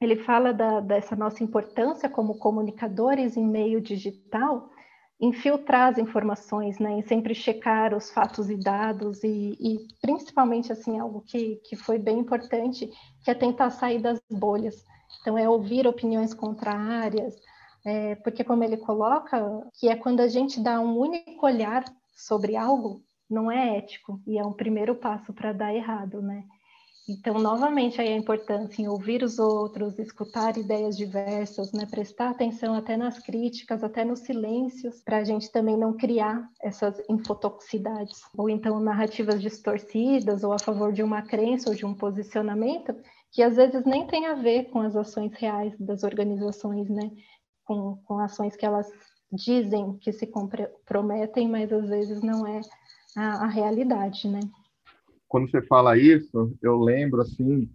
ele 0.00 0.16
fala 0.16 0.52
da, 0.52 0.80
dessa 0.80 1.16
nossa 1.16 1.42
importância 1.42 2.08
como 2.08 2.38
comunicadores 2.38 3.36
em 3.36 3.46
meio 3.46 3.80
digital, 3.80 4.70
em 5.20 5.32
filtrar 5.32 5.92
as 5.92 5.98
informações, 5.98 6.78
né, 6.78 6.92
em 6.92 7.02
sempre 7.02 7.34
checar 7.34 7.92
os 7.92 8.10
fatos 8.10 8.48
e 8.48 8.56
dados 8.56 9.24
e, 9.24 9.56
e, 9.58 9.78
principalmente 10.00 10.72
assim 10.72 10.98
algo 11.00 11.22
que, 11.22 11.56
que 11.64 11.74
foi 11.74 11.98
bem 11.98 12.20
importante, 12.20 12.88
que 13.24 13.30
é 13.30 13.34
tentar 13.34 13.70
sair 13.70 14.00
das 14.00 14.20
bolhas. 14.30 14.84
Então 15.20 15.36
é 15.36 15.48
ouvir 15.48 15.88
opiniões 15.88 16.32
contrárias, 16.32 17.34
é, 17.84 18.14
porque 18.16 18.44
como 18.44 18.62
ele 18.62 18.76
coloca, 18.76 19.42
que 19.80 19.88
é 19.88 19.96
quando 19.96 20.20
a 20.20 20.28
gente 20.28 20.60
dá 20.60 20.78
um 20.78 20.96
único 20.96 21.44
olhar 21.44 21.84
sobre 22.14 22.56
algo, 22.56 23.02
não 23.28 23.50
é 23.50 23.78
ético 23.78 24.20
e 24.26 24.38
é 24.38 24.44
um 24.44 24.52
primeiro 24.52 24.94
passo 24.94 25.32
para 25.32 25.52
dar 25.52 25.74
errado, 25.74 26.20
né? 26.22 26.44
Então, 27.10 27.38
novamente, 27.38 27.98
aí 28.02 28.08
a 28.08 28.16
importância 28.16 28.82
em 28.82 28.88
ouvir 28.88 29.22
os 29.22 29.38
outros, 29.38 29.98
escutar 29.98 30.58
ideias 30.58 30.94
diversas, 30.94 31.72
né? 31.72 31.86
prestar 31.90 32.28
atenção 32.28 32.74
até 32.74 32.98
nas 32.98 33.18
críticas, 33.18 33.82
até 33.82 34.04
nos 34.04 34.20
silêncios, 34.20 35.00
para 35.00 35.16
a 35.16 35.24
gente 35.24 35.50
também 35.50 35.74
não 35.74 35.96
criar 35.96 36.46
essas 36.60 37.02
infotoxicidades, 37.08 38.20
ou 38.36 38.50
então 38.50 38.78
narrativas 38.78 39.40
distorcidas, 39.40 40.44
ou 40.44 40.52
a 40.52 40.58
favor 40.58 40.92
de 40.92 41.02
uma 41.02 41.22
crença 41.22 41.70
ou 41.70 41.74
de 41.74 41.86
um 41.86 41.94
posicionamento, 41.94 42.94
que 43.32 43.42
às 43.42 43.56
vezes 43.56 43.86
nem 43.86 44.06
tem 44.06 44.26
a 44.26 44.34
ver 44.34 44.64
com 44.64 44.80
as 44.80 44.94
ações 44.94 45.32
reais 45.32 45.74
das 45.80 46.02
organizações, 46.02 46.90
né? 46.90 47.10
com, 47.64 47.96
com 48.04 48.18
ações 48.18 48.54
que 48.54 48.66
elas 48.66 48.86
dizem 49.32 49.96
que 49.98 50.12
se 50.12 50.26
comprometem, 50.26 51.48
mas 51.48 51.72
às 51.72 51.88
vezes 51.88 52.22
não 52.22 52.46
é 52.46 52.60
a, 53.18 53.44
a 53.44 53.46
realidade, 53.46 54.28
né? 54.28 54.40
Quando 55.26 55.50
você 55.50 55.60
fala 55.62 55.98
isso, 55.98 56.56
eu 56.62 56.78
lembro 56.78 57.20
assim 57.20 57.68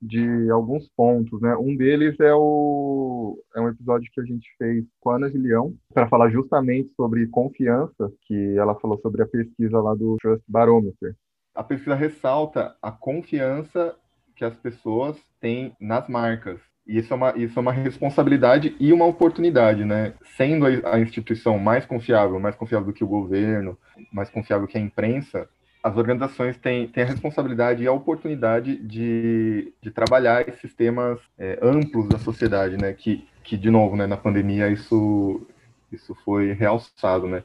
de 0.00 0.48
alguns 0.50 0.88
pontos, 0.96 1.40
né? 1.40 1.56
Um 1.56 1.76
deles 1.76 2.18
é 2.20 2.32
o 2.32 3.36
é 3.54 3.60
um 3.60 3.68
episódio 3.68 4.08
que 4.12 4.20
a 4.20 4.24
gente 4.24 4.48
fez 4.56 4.84
com 5.00 5.10
a 5.10 5.16
Ana 5.16 5.28
Gilião 5.28 5.74
para 5.92 6.08
falar 6.08 6.30
justamente 6.30 6.92
sobre 6.94 7.26
confiança, 7.26 8.10
que 8.22 8.56
ela 8.56 8.78
falou 8.78 8.98
sobre 9.00 9.22
a 9.22 9.26
pesquisa 9.26 9.80
lá 9.80 9.94
do 9.94 10.16
Trust 10.20 10.44
Barometer. 10.46 11.16
A 11.54 11.64
pesquisa 11.64 11.96
ressalta 11.96 12.76
a 12.80 12.92
confiança 12.92 13.96
que 14.36 14.44
as 14.44 14.56
pessoas 14.56 15.20
têm 15.40 15.76
nas 15.80 16.08
marcas. 16.08 16.60
Isso 16.88 17.12
é, 17.12 17.16
uma, 17.16 17.36
isso 17.36 17.58
é 17.58 17.60
uma 17.60 17.72
responsabilidade 17.72 18.74
e 18.80 18.94
uma 18.94 19.04
oportunidade, 19.04 19.84
né? 19.84 20.14
Sendo 20.38 20.64
a, 20.66 20.94
a 20.94 21.00
instituição 21.00 21.58
mais 21.58 21.84
confiável, 21.84 22.40
mais 22.40 22.56
confiável 22.56 22.86
do 22.86 22.94
que 22.94 23.04
o 23.04 23.08
governo, 23.08 23.76
mais 24.10 24.30
confiável 24.30 24.66
que 24.66 24.78
a 24.78 24.80
imprensa, 24.80 25.46
as 25.82 25.96
organizações 25.98 26.56
têm, 26.56 26.88
têm 26.88 27.02
a 27.02 27.06
responsabilidade 27.06 27.82
e 27.82 27.86
a 27.86 27.92
oportunidade 27.92 28.76
de, 28.76 29.70
de 29.82 29.90
trabalhar 29.90 30.48
esses 30.48 30.74
temas 30.74 31.20
é, 31.38 31.58
amplos 31.60 32.08
da 32.08 32.18
sociedade, 32.18 32.78
né? 32.78 32.94
Que, 32.94 33.28
que 33.44 33.58
de 33.58 33.70
novo, 33.70 33.94
né, 33.94 34.06
na 34.06 34.16
pandemia, 34.16 34.68
isso, 34.70 35.46
isso 35.92 36.14
foi 36.24 36.54
realçado, 36.54 37.28
né? 37.28 37.42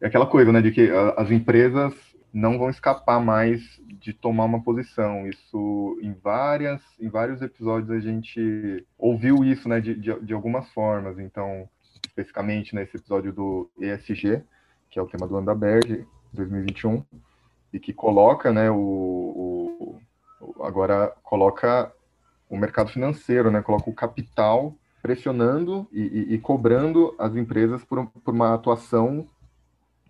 É 0.00 0.06
aquela 0.06 0.26
coisa, 0.26 0.50
né, 0.50 0.62
de 0.62 0.70
que 0.70 0.90
as 1.18 1.30
empresas 1.30 1.92
não 2.32 2.58
vão 2.58 2.70
escapar 2.70 3.20
mais 3.20 3.80
de 4.00 4.12
tomar 4.12 4.44
uma 4.44 4.62
posição. 4.62 5.26
Isso 5.26 5.98
em 6.02 6.12
várias, 6.12 6.80
em 7.00 7.08
vários 7.08 7.42
episódios 7.42 7.90
a 7.90 8.00
gente 8.00 8.86
ouviu 8.98 9.44
isso, 9.44 9.68
né, 9.68 9.80
de, 9.80 9.94
de, 9.94 10.18
de 10.20 10.32
algumas 10.32 10.68
formas. 10.70 11.18
Então, 11.18 11.68
especificamente 12.04 12.74
nesse 12.74 12.96
episódio 12.96 13.32
do 13.32 13.70
ESG, 13.78 14.42
que 14.90 14.98
é 14.98 15.02
o 15.02 15.06
tema 15.06 15.26
do 15.26 15.36
ano 15.36 15.46
da 15.46 15.54
Berge 15.54 16.06
2021, 16.32 17.04
e 17.72 17.78
que 17.78 17.92
coloca, 17.92 18.52
né, 18.52 18.70
o, 18.70 19.98
o, 20.40 20.62
agora 20.62 21.12
coloca 21.22 21.92
o 22.48 22.56
mercado 22.56 22.90
financeiro, 22.90 23.50
né, 23.50 23.62
coloca 23.62 23.88
o 23.88 23.94
capital 23.94 24.74
pressionando 25.00 25.86
e, 25.92 26.00
e, 26.00 26.34
e 26.34 26.38
cobrando 26.38 27.14
as 27.18 27.34
empresas 27.34 27.84
por, 27.84 28.06
por 28.06 28.34
uma 28.34 28.54
atuação 28.54 29.26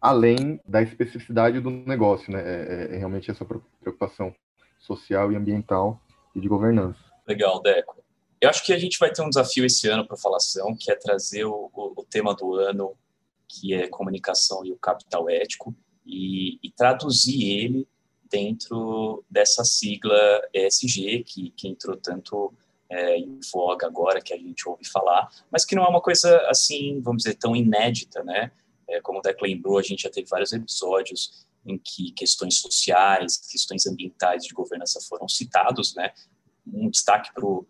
além 0.00 0.60
da 0.66 0.82
especificidade 0.82 1.60
do 1.60 1.70
negócio, 1.70 2.32
né? 2.32 2.40
É, 2.40 2.74
é, 2.92 2.94
é, 2.94 2.98
realmente 2.98 3.30
essa 3.30 3.44
preocupação 3.44 4.34
social 4.78 5.30
e 5.30 5.36
ambiental 5.36 6.00
e 6.34 6.40
de 6.40 6.48
governança. 6.48 6.98
Legal, 7.26 7.60
Deco. 7.60 8.02
Eu 8.40 8.48
acho 8.48 8.64
que 8.64 8.72
a 8.72 8.78
gente 8.78 8.98
vai 8.98 9.12
ter 9.12 9.20
um 9.20 9.28
desafio 9.28 9.66
esse 9.66 9.86
ano 9.88 10.06
para 10.06 10.14
a 10.14 10.20
Falação, 10.20 10.74
que 10.78 10.90
é 10.90 10.96
trazer 10.96 11.44
o, 11.44 11.70
o, 11.74 11.92
o, 11.96 12.04
tema 12.04 12.34
do 12.34 12.54
ano, 12.54 12.96
que 13.46 13.74
é 13.74 13.86
comunicação 13.86 14.64
e 14.64 14.72
o 14.72 14.78
capital 14.78 15.28
ético, 15.28 15.74
e, 16.06 16.58
e 16.62 16.70
traduzir 16.70 17.42
ele 17.42 17.86
dentro 18.30 19.22
dessa 19.28 19.62
sigla 19.64 20.40
ESG, 20.54 21.24
que, 21.24 21.50
que 21.50 21.68
entrou 21.68 21.96
tanto 21.96 22.54
é, 22.88 23.18
em 23.18 23.38
voga 23.52 23.86
agora, 23.86 24.22
que 24.22 24.32
a 24.32 24.38
gente 24.38 24.66
ouve 24.66 24.84
falar, 24.88 25.28
mas 25.50 25.66
que 25.66 25.74
não 25.74 25.84
é 25.84 25.88
uma 25.88 26.00
coisa 26.00 26.40
assim, 26.48 27.00
vamos 27.02 27.24
dizer, 27.24 27.34
tão 27.34 27.54
inédita, 27.54 28.24
né? 28.24 28.50
É, 28.90 29.00
como 29.00 29.18
o 29.18 29.22
Deck 29.22 29.42
lembrou, 29.42 29.78
a 29.78 29.82
gente 29.82 30.02
já 30.02 30.10
teve 30.10 30.28
vários 30.28 30.52
episódios 30.52 31.46
em 31.64 31.78
que 31.78 32.12
questões 32.12 32.58
sociais, 32.58 33.36
questões 33.36 33.86
ambientais 33.86 34.44
de 34.44 34.54
governança 34.54 35.00
foram 35.08 35.28
citados, 35.28 35.94
né? 35.94 36.12
Um 36.66 36.90
destaque 36.90 37.32
para 37.34 37.44
o 37.46 37.66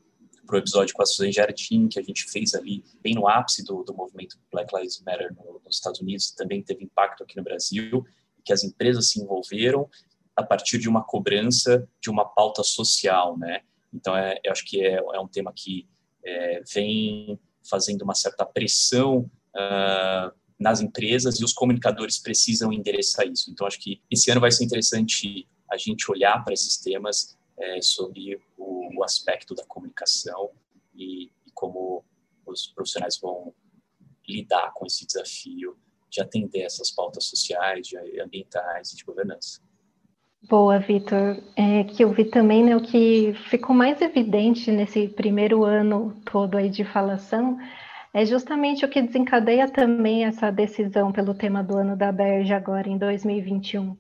episódio 0.55 0.95
com 0.95 1.03
a 1.03 1.07
Suzane 1.07 1.33
Jardim, 1.33 1.89
que 1.89 1.99
a 1.99 2.03
gente 2.03 2.25
fez 2.31 2.55
ali 2.55 2.85
bem 3.01 3.15
no 3.15 3.29
ápice 3.29 3.65
do, 3.65 3.83
do 3.83 3.95
movimento 3.95 4.39
Black 4.51 4.75
Lives 4.75 5.03
Matter 5.05 5.35
no, 5.35 5.61
nos 5.65 5.77
Estados 5.77 6.01
Unidos, 6.01 6.31
também 6.33 6.63
teve 6.63 6.85
impacto 6.85 7.23
aqui 7.23 7.37
no 7.37 7.43
Brasil, 7.43 8.05
que 8.45 8.53
as 8.53 8.65
empresas 8.65 9.11
se 9.11 9.21
envolveram 9.21 9.89
a 10.35 10.43
partir 10.43 10.79
de 10.79 10.89
uma 10.89 11.05
cobrança 11.05 11.89
de 12.01 12.09
uma 12.09 12.25
pauta 12.25 12.63
social, 12.63 13.37
né? 13.37 13.63
Então, 13.93 14.17
é, 14.17 14.39
eu 14.45 14.53
acho 14.53 14.65
que 14.65 14.81
é, 14.81 14.95
é 14.95 15.21
um 15.21 15.29
tema 15.29 15.53
que 15.55 15.89
é, 16.25 16.63
vem 16.73 17.39
fazendo 17.69 18.03
uma 18.03 18.15
certa 18.15 18.47
pressão 18.47 19.31
uh, 19.55 20.40
nas 20.61 20.83
empresas 20.83 21.41
e 21.41 21.45
os 21.45 21.55
comunicadores 21.55 22.19
precisam 22.19 22.71
endereçar 22.71 23.27
isso. 23.27 23.51
Então, 23.51 23.67
acho 23.67 23.81
que 23.81 24.03
esse 24.11 24.31
ano 24.31 24.43
vai 24.43 24.53
ser 24.53 24.65
interessante 24.65 25.49
a 25.71 25.79
gente 25.79 26.11
olhar 26.11 26.45
para 26.45 26.53
esses 26.53 26.77
temas 26.77 27.39
é, 27.59 27.81
sobre 27.81 28.39
o, 28.59 28.99
o, 28.99 29.03
aspecto 29.03 29.55
da 29.55 29.65
comunicação 29.65 30.51
e, 30.95 31.31
e 31.47 31.51
como 31.55 32.05
os 32.45 32.67
profissionais 32.67 33.19
vão 33.19 33.55
lidar 34.29 34.73
com 34.75 34.85
esse 34.85 35.07
desafio 35.07 35.79
de 36.11 36.21
atender 36.21 36.63
essas 36.63 36.91
pautas 36.91 37.25
sociais, 37.25 37.87
de 37.87 38.21
ambientais 38.21 38.93
e 38.93 38.97
de 38.97 39.05
governança. 39.05 39.61
Boa, 40.49 40.79
Vitor. 40.79 41.43
É, 41.57 41.85
que 41.85 42.03
eu 42.03 42.13
vi 42.13 42.25
também, 42.25 42.65
né, 42.65 42.77
o 42.77 42.83
que 42.83 43.33
ficou 43.49 43.75
mais 43.75 44.01
evidente 44.01 44.71
nesse 44.71 45.09
primeiro 45.09 45.65
ano 45.65 46.21
todo 46.25 46.57
aí 46.57 46.69
de 46.69 46.85
falação 46.85 47.57
é 48.13 48.25
justamente 48.25 48.85
o 48.85 48.89
que 48.89 49.03
desencadeia 49.03 49.69
também 49.69 50.25
essa 50.25 50.51
decisão 50.51 51.13
pelo 51.13 51.35
tema 51.35 51.63
do 51.63 51.77
ano 51.77 51.97
da 51.97 52.11
Berge 52.11 52.53
agora 52.53 52.89
em 52.89 52.99
2021 52.99 53.97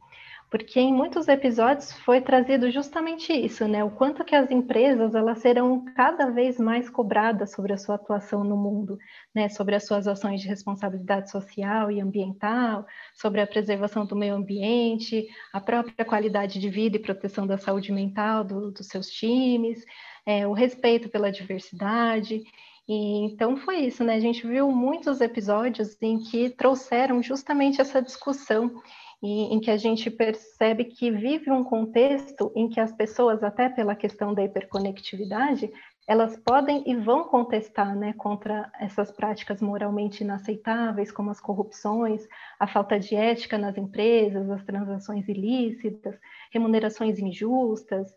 porque 0.51 0.81
em 0.81 0.92
muitos 0.92 1.29
episódios 1.29 1.92
foi 1.92 2.20
trazido 2.20 2.73
justamente 2.73 3.33
isso, 3.33 3.68
né? 3.68 3.85
O 3.85 3.90
quanto 3.90 4.25
que 4.25 4.35
as 4.35 4.51
empresas 4.51 5.14
elas 5.14 5.38
serão 5.38 5.85
cada 5.94 6.29
vez 6.29 6.59
mais 6.59 6.90
cobradas 6.90 7.53
sobre 7.53 7.73
a 7.73 7.79
sua 7.79 7.94
atuação 7.94 8.42
no 8.42 8.57
mundo, 8.57 8.99
né? 9.33 9.49
Sobre 9.49 9.77
as 9.77 9.87
suas 9.87 10.09
ações 10.09 10.40
de 10.40 10.49
responsabilidade 10.49 11.31
social 11.31 11.88
e 11.88 12.01
ambiental, 12.01 12.85
sobre 13.14 13.40
a 13.40 13.46
preservação 13.46 14.05
do 14.05 14.16
meio 14.16 14.35
ambiente, 14.35 15.29
a 15.53 15.61
própria 15.61 16.05
qualidade 16.05 16.59
de 16.59 16.68
vida 16.68 16.96
e 16.96 17.01
proteção 17.01 17.46
da 17.46 17.57
saúde 17.57 17.92
mental 17.92 18.42
do, 18.42 18.73
dos 18.73 18.88
seus 18.88 19.09
times, 19.09 19.85
é, 20.27 20.49
o 20.49 20.53
respeito 20.53 21.09
pela 21.09 21.31
diversidade. 21.31 22.42
E, 22.90 23.24
então 23.24 23.57
foi 23.57 23.83
isso, 23.83 24.03
né? 24.03 24.14
A 24.14 24.20
gente 24.20 24.44
viu 24.44 24.68
muitos 24.72 25.20
episódios 25.20 25.96
em 26.03 26.18
que 26.18 26.50
trouxeram 26.50 27.22
justamente 27.22 27.81
essa 27.81 28.03
discussão 28.03 28.83
e 29.22 29.55
em 29.55 29.61
que 29.61 29.70
a 29.70 29.76
gente 29.76 30.11
percebe 30.11 30.87
que 30.87 31.09
vive 31.09 31.53
um 31.53 31.62
contexto 31.62 32.50
em 32.57 32.68
que 32.68 32.81
as 32.81 32.92
pessoas, 32.92 33.44
até 33.44 33.68
pela 33.68 33.94
questão 33.94 34.35
da 34.35 34.42
hiperconectividade, 34.42 35.70
elas 36.05 36.37
podem 36.37 36.83
e 36.85 36.96
vão 36.96 37.22
contestar 37.22 37.94
né, 37.94 38.12
contra 38.14 38.68
essas 38.81 39.12
práticas 39.12 39.62
moralmente 39.62 40.24
inaceitáveis, 40.24 41.12
como 41.12 41.31
as 41.31 41.40
corrupções, 41.40 42.26
a 42.59 42.66
falta 42.66 42.98
de 42.98 43.14
ética 43.14 43.57
nas 43.57 43.79
empresas, 43.79 44.50
as 44.50 44.64
transações 44.64 45.29
ilícitas, 45.29 46.18
remunerações 46.50 47.20
injustas, 47.20 48.12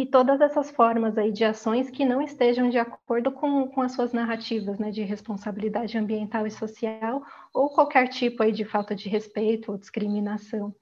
e 0.00 0.06
todas 0.06 0.40
essas 0.40 0.70
formas 0.70 1.18
aí 1.18 1.30
de 1.30 1.44
ações 1.44 1.90
que 1.90 2.06
não 2.06 2.22
estejam 2.22 2.70
de 2.70 2.78
acordo 2.78 3.30
com, 3.30 3.68
com 3.68 3.82
as 3.82 3.92
suas 3.92 4.14
narrativas 4.14 4.78
né, 4.78 4.90
de 4.90 5.02
responsabilidade 5.02 5.98
ambiental 5.98 6.46
e 6.46 6.50
social 6.50 7.22
ou 7.52 7.68
qualquer 7.68 8.08
tipo 8.08 8.42
aí 8.42 8.50
de 8.50 8.64
falta 8.64 8.94
de 8.94 9.10
respeito 9.10 9.70
ou 9.70 9.76
discriminação. 9.76 10.74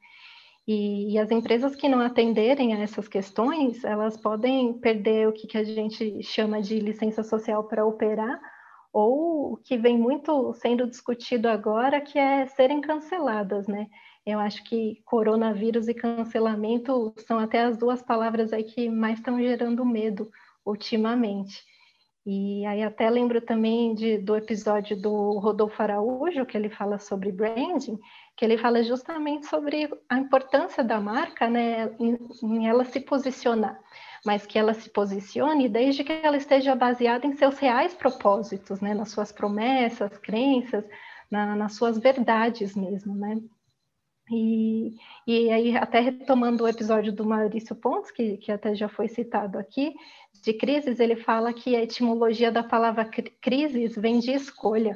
E, 0.68 1.14
e, 1.14 1.18
as 1.18 1.32
empresas 1.32 1.74
que 1.74 1.88
não 1.88 1.98
atenderem 1.98 2.74
a 2.74 2.78
essas 2.78 3.08
questões, 3.08 3.82
elas 3.82 4.16
podem 4.16 4.74
perder 4.74 5.26
o 5.26 5.32
que, 5.32 5.48
que 5.48 5.58
a 5.58 5.64
gente 5.64 6.22
chama 6.22 6.62
de 6.62 6.78
licença 6.78 7.24
social 7.24 7.64
para 7.64 7.84
operar, 7.84 8.38
ou 8.92 9.54
o 9.54 9.56
que 9.56 9.76
vem 9.76 9.98
muito 9.98 10.52
sendo 10.54 10.86
discutido 10.86 11.48
agora, 11.48 12.00
que 12.00 12.18
é 12.18 12.46
serem 12.46 12.80
canceladas, 12.80 13.66
né? 13.66 13.88
Eu 14.26 14.38
acho 14.38 14.62
que 14.64 15.00
coronavírus 15.04 15.88
e 15.88 15.94
cancelamento 15.94 17.14
são 17.26 17.38
até 17.38 17.64
as 17.64 17.76
duas 17.76 18.02
palavras 18.02 18.52
aí 18.52 18.64
que 18.64 18.88
mais 18.88 19.18
estão 19.18 19.40
gerando 19.40 19.84
medo 19.84 20.30
ultimamente. 20.64 21.62
E 22.30 22.66
aí 22.66 22.82
até 22.82 23.08
lembro 23.08 23.40
também 23.40 23.94
de, 23.94 24.18
do 24.18 24.36
episódio 24.36 25.00
do 25.00 25.38
Rodolfo 25.38 25.82
Araújo, 25.82 26.44
que 26.44 26.58
ele 26.58 26.68
fala 26.68 26.98
sobre 26.98 27.32
branding, 27.32 27.98
que 28.36 28.44
ele 28.44 28.58
fala 28.58 28.82
justamente 28.82 29.46
sobre 29.46 29.88
a 30.10 30.18
importância 30.18 30.84
da 30.84 31.00
marca, 31.00 31.48
né, 31.48 31.90
em, 31.98 32.18
em 32.42 32.68
ela 32.68 32.84
se 32.84 33.00
posicionar, 33.00 33.80
mas 34.26 34.44
que 34.44 34.58
ela 34.58 34.74
se 34.74 34.90
posicione 34.90 35.70
desde 35.70 36.04
que 36.04 36.12
ela 36.12 36.36
esteja 36.36 36.74
baseada 36.74 37.26
em 37.26 37.32
seus 37.32 37.58
reais 37.58 37.94
propósitos, 37.94 38.78
né, 38.82 38.92
nas 38.92 39.10
suas 39.10 39.32
promessas, 39.32 40.18
crenças, 40.18 40.84
na, 41.30 41.56
nas 41.56 41.76
suas 41.76 41.98
verdades 41.98 42.76
mesmo, 42.76 43.14
né? 43.14 43.38
E, 44.30 44.94
e 45.26 45.50
aí, 45.50 45.76
até 45.76 46.00
retomando 46.00 46.64
o 46.64 46.68
episódio 46.68 47.12
do 47.12 47.26
Maurício 47.26 47.74
Pontes, 47.74 48.10
que, 48.10 48.36
que 48.36 48.52
até 48.52 48.74
já 48.74 48.88
foi 48.88 49.08
citado 49.08 49.58
aqui, 49.58 49.94
de 50.42 50.52
crises, 50.52 51.00
ele 51.00 51.16
fala 51.16 51.52
que 51.52 51.74
a 51.74 51.82
etimologia 51.82 52.52
da 52.52 52.62
palavra 52.62 53.08
crises 53.40 53.96
vem 53.96 54.18
de 54.18 54.32
escolha. 54.32 54.94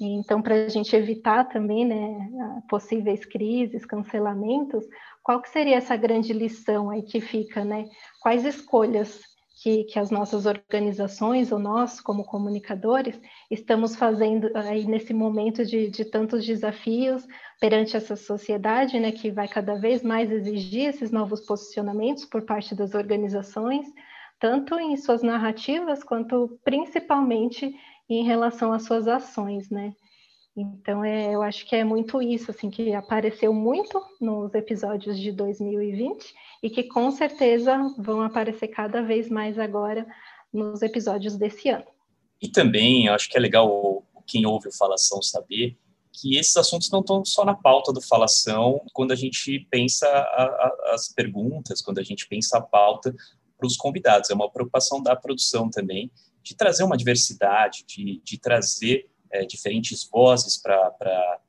Então, 0.00 0.42
para 0.42 0.64
a 0.64 0.68
gente 0.68 0.94
evitar 0.96 1.44
também 1.44 1.84
né, 1.84 2.62
possíveis 2.68 3.24
crises, 3.24 3.86
cancelamentos, 3.86 4.84
qual 5.22 5.40
que 5.40 5.48
seria 5.48 5.76
essa 5.76 5.96
grande 5.96 6.32
lição 6.32 6.90
aí 6.90 7.02
que 7.02 7.20
fica, 7.20 7.64
né? 7.64 7.88
Quais 8.20 8.44
escolhas 8.44 9.20
que, 9.64 9.84
que 9.84 9.98
as 9.98 10.10
nossas 10.10 10.44
organizações, 10.44 11.50
ou 11.50 11.58
nós, 11.58 11.98
como 11.98 12.22
comunicadores, 12.22 13.18
estamos 13.50 13.96
fazendo 13.96 14.50
aí 14.54 14.84
nesse 14.84 15.14
momento 15.14 15.64
de, 15.64 15.88
de 15.88 16.04
tantos 16.04 16.44
desafios 16.44 17.26
perante 17.58 17.96
essa 17.96 18.14
sociedade, 18.14 19.00
né, 19.00 19.10
que 19.10 19.30
vai 19.30 19.48
cada 19.48 19.74
vez 19.76 20.02
mais 20.02 20.30
exigir 20.30 20.90
esses 20.90 21.10
novos 21.10 21.40
posicionamentos 21.46 22.26
por 22.26 22.42
parte 22.42 22.74
das 22.74 22.92
organizações, 22.92 23.86
tanto 24.38 24.78
em 24.78 24.98
suas 24.98 25.22
narrativas, 25.22 26.04
quanto 26.04 26.60
principalmente 26.62 27.74
em 28.06 28.22
relação 28.22 28.70
às 28.70 28.82
suas 28.82 29.08
ações, 29.08 29.70
né? 29.70 29.94
Então, 30.56 31.04
é, 31.04 31.34
eu 31.34 31.42
acho 31.42 31.66
que 31.66 31.74
é 31.74 31.82
muito 31.82 32.22
isso, 32.22 32.50
assim, 32.50 32.70
que 32.70 32.94
apareceu 32.94 33.52
muito 33.52 34.00
nos 34.20 34.54
episódios 34.54 35.18
de 35.18 35.32
2020 35.32 36.32
e 36.62 36.70
que 36.70 36.84
com 36.84 37.10
certeza 37.10 37.76
vão 37.98 38.20
aparecer 38.22 38.68
cada 38.68 39.02
vez 39.02 39.28
mais 39.28 39.58
agora 39.58 40.06
nos 40.52 40.80
episódios 40.80 41.36
desse 41.36 41.68
ano. 41.68 41.86
E 42.40 42.48
também, 42.48 43.06
eu 43.06 43.14
acho 43.14 43.28
que 43.28 43.36
é 43.36 43.40
legal 43.40 44.04
quem 44.26 44.46
ouve 44.46 44.68
o 44.68 44.76
Falação 44.76 45.20
saber 45.20 45.76
que 46.12 46.36
esses 46.36 46.56
assuntos 46.56 46.90
não 46.90 47.00
estão 47.00 47.24
só 47.24 47.44
na 47.44 47.54
pauta 47.54 47.92
do 47.92 48.00
Falação 48.00 48.80
quando 48.92 49.12
a 49.12 49.16
gente 49.16 49.66
pensa 49.70 50.06
a, 50.06 50.44
a, 50.44 50.94
as 50.94 51.08
perguntas, 51.08 51.82
quando 51.82 51.98
a 51.98 52.02
gente 52.04 52.28
pensa 52.28 52.58
a 52.58 52.60
pauta 52.60 53.12
para 53.58 53.66
os 53.66 53.76
convidados. 53.76 54.30
É 54.30 54.34
uma 54.34 54.50
preocupação 54.50 55.02
da 55.02 55.16
produção 55.16 55.68
também 55.68 56.12
de 56.42 56.54
trazer 56.54 56.84
uma 56.84 56.96
diversidade, 56.96 57.84
de, 57.86 58.20
de 58.22 58.38
trazer 58.38 59.10
é, 59.34 59.44
diferentes 59.44 60.08
vozes 60.10 60.56
para 60.56 61.40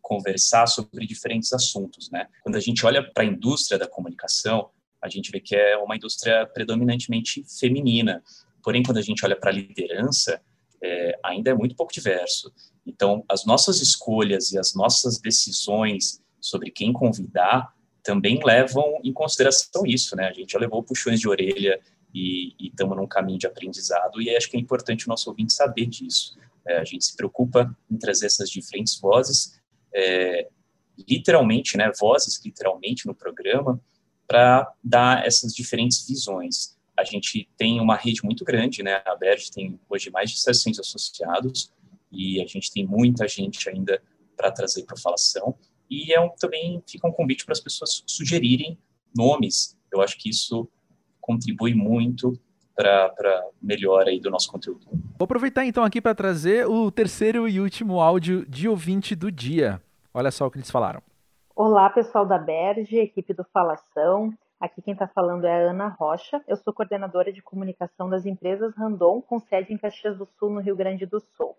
conversar 0.00 0.66
sobre 0.66 1.04
diferentes 1.04 1.52
assuntos. 1.52 2.10
Né? 2.10 2.28
Quando 2.42 2.56
a 2.56 2.60
gente 2.60 2.86
olha 2.86 3.02
para 3.02 3.24
a 3.24 3.26
indústria 3.26 3.78
da 3.78 3.88
comunicação, 3.88 4.70
a 5.02 5.08
gente 5.08 5.30
vê 5.30 5.40
que 5.40 5.56
é 5.56 5.76
uma 5.76 5.96
indústria 5.96 6.46
predominantemente 6.46 7.44
feminina. 7.58 8.22
Porém, 8.62 8.82
quando 8.82 8.98
a 8.98 9.02
gente 9.02 9.24
olha 9.24 9.36
para 9.36 9.50
a 9.50 9.52
liderança, 9.52 10.40
é, 10.82 11.18
ainda 11.24 11.50
é 11.50 11.54
muito 11.54 11.74
pouco 11.74 11.92
diverso. 11.92 12.52
Então, 12.86 13.24
as 13.28 13.44
nossas 13.44 13.80
escolhas 13.80 14.52
e 14.52 14.58
as 14.58 14.74
nossas 14.74 15.18
decisões 15.18 16.22
sobre 16.40 16.70
quem 16.70 16.92
convidar 16.92 17.74
também 18.02 18.38
levam 18.44 19.00
em 19.02 19.12
consideração 19.12 19.84
isso, 19.86 20.14
né? 20.14 20.28
A 20.28 20.32
gente 20.32 20.52
já 20.52 20.58
levou 20.58 20.82
puxões 20.82 21.18
de 21.18 21.26
orelha 21.26 21.80
e 22.14 22.54
estamos 22.60 22.96
num 22.96 23.06
caminho 23.06 23.38
de 23.38 23.46
aprendizado 23.46 24.20
e 24.20 24.34
acho 24.36 24.48
que 24.50 24.56
é 24.56 24.60
importante 24.60 25.06
o 25.06 25.08
nosso 25.08 25.28
ouvinte 25.30 25.52
saber 25.52 25.86
disso. 25.86 26.38
É, 26.66 26.78
a 26.78 26.84
gente 26.84 27.04
se 27.04 27.16
preocupa 27.16 27.76
em 27.90 27.96
trazer 27.96 28.26
essas 28.26 28.48
diferentes 28.50 28.98
vozes, 28.98 29.60
é, 29.94 30.48
literalmente, 31.08 31.76
né, 31.76 31.90
vozes 31.98 32.40
literalmente 32.44 33.06
no 33.06 33.14
programa, 33.14 33.80
para 34.26 34.72
dar 34.82 35.26
essas 35.26 35.54
diferentes 35.54 36.06
visões. 36.06 36.76
A 36.96 37.04
gente 37.04 37.48
tem 37.56 37.80
uma 37.80 37.96
rede 37.96 38.24
muito 38.24 38.44
grande, 38.44 38.82
né? 38.82 39.02
A 39.04 39.16
Berge 39.16 39.50
tem 39.50 39.78
hoje 39.88 40.10
mais 40.10 40.30
de 40.30 40.40
600 40.40 40.80
associados 40.80 41.72
e 42.10 42.40
a 42.40 42.46
gente 42.46 42.72
tem 42.72 42.86
muita 42.86 43.26
gente 43.26 43.68
ainda 43.68 44.00
para 44.36 44.50
trazer 44.50 44.84
para 44.84 44.94
a 44.94 45.00
falação. 45.00 45.56
E 45.90 46.12
é 46.12 46.20
um, 46.20 46.30
também 46.30 46.82
fica 46.88 47.06
um 47.06 47.12
convite 47.12 47.44
para 47.44 47.52
as 47.52 47.60
pessoas 47.60 48.02
sugerirem 48.06 48.78
nomes. 49.14 49.76
Eu 49.92 50.00
acho 50.00 50.16
que 50.18 50.30
isso 50.30 50.68
contribui 51.20 51.74
muito 51.74 52.38
para 52.74 53.44
melhora 53.62 54.10
aí 54.10 54.20
do 54.20 54.30
nosso 54.30 54.50
conteúdo. 54.50 54.86
Vou 55.18 55.24
aproveitar 55.24 55.64
então 55.64 55.84
aqui 55.84 56.00
para 56.00 56.14
trazer 56.14 56.66
o 56.66 56.90
terceiro 56.90 57.48
e 57.48 57.60
último 57.60 58.00
áudio 58.00 58.44
de 58.46 58.68
ouvinte 58.68 59.14
do 59.14 59.30
dia. 59.30 59.80
Olha 60.12 60.30
só 60.30 60.46
o 60.46 60.50
que 60.50 60.58
eles 60.58 60.70
falaram. 60.70 61.02
Olá, 61.54 61.88
pessoal 61.88 62.26
da 62.26 62.36
Berge, 62.36 62.98
equipe 62.98 63.32
do 63.32 63.44
Falação. 63.44 64.32
Aqui 64.60 64.82
quem 64.82 64.92
está 64.92 65.06
falando 65.06 65.44
é 65.44 65.52
a 65.52 65.70
Ana 65.70 65.88
Rocha. 65.88 66.42
Eu 66.48 66.56
sou 66.56 66.72
coordenadora 66.72 67.32
de 67.32 67.42
comunicação 67.42 68.08
das 68.08 68.26
empresas 68.26 68.74
Randon, 68.76 69.20
com 69.20 69.38
sede 69.38 69.72
em 69.72 69.78
Caxias 69.78 70.16
do 70.16 70.26
Sul, 70.38 70.50
no 70.50 70.60
Rio 70.60 70.74
Grande 70.74 71.06
do 71.06 71.20
Sul. 71.20 71.56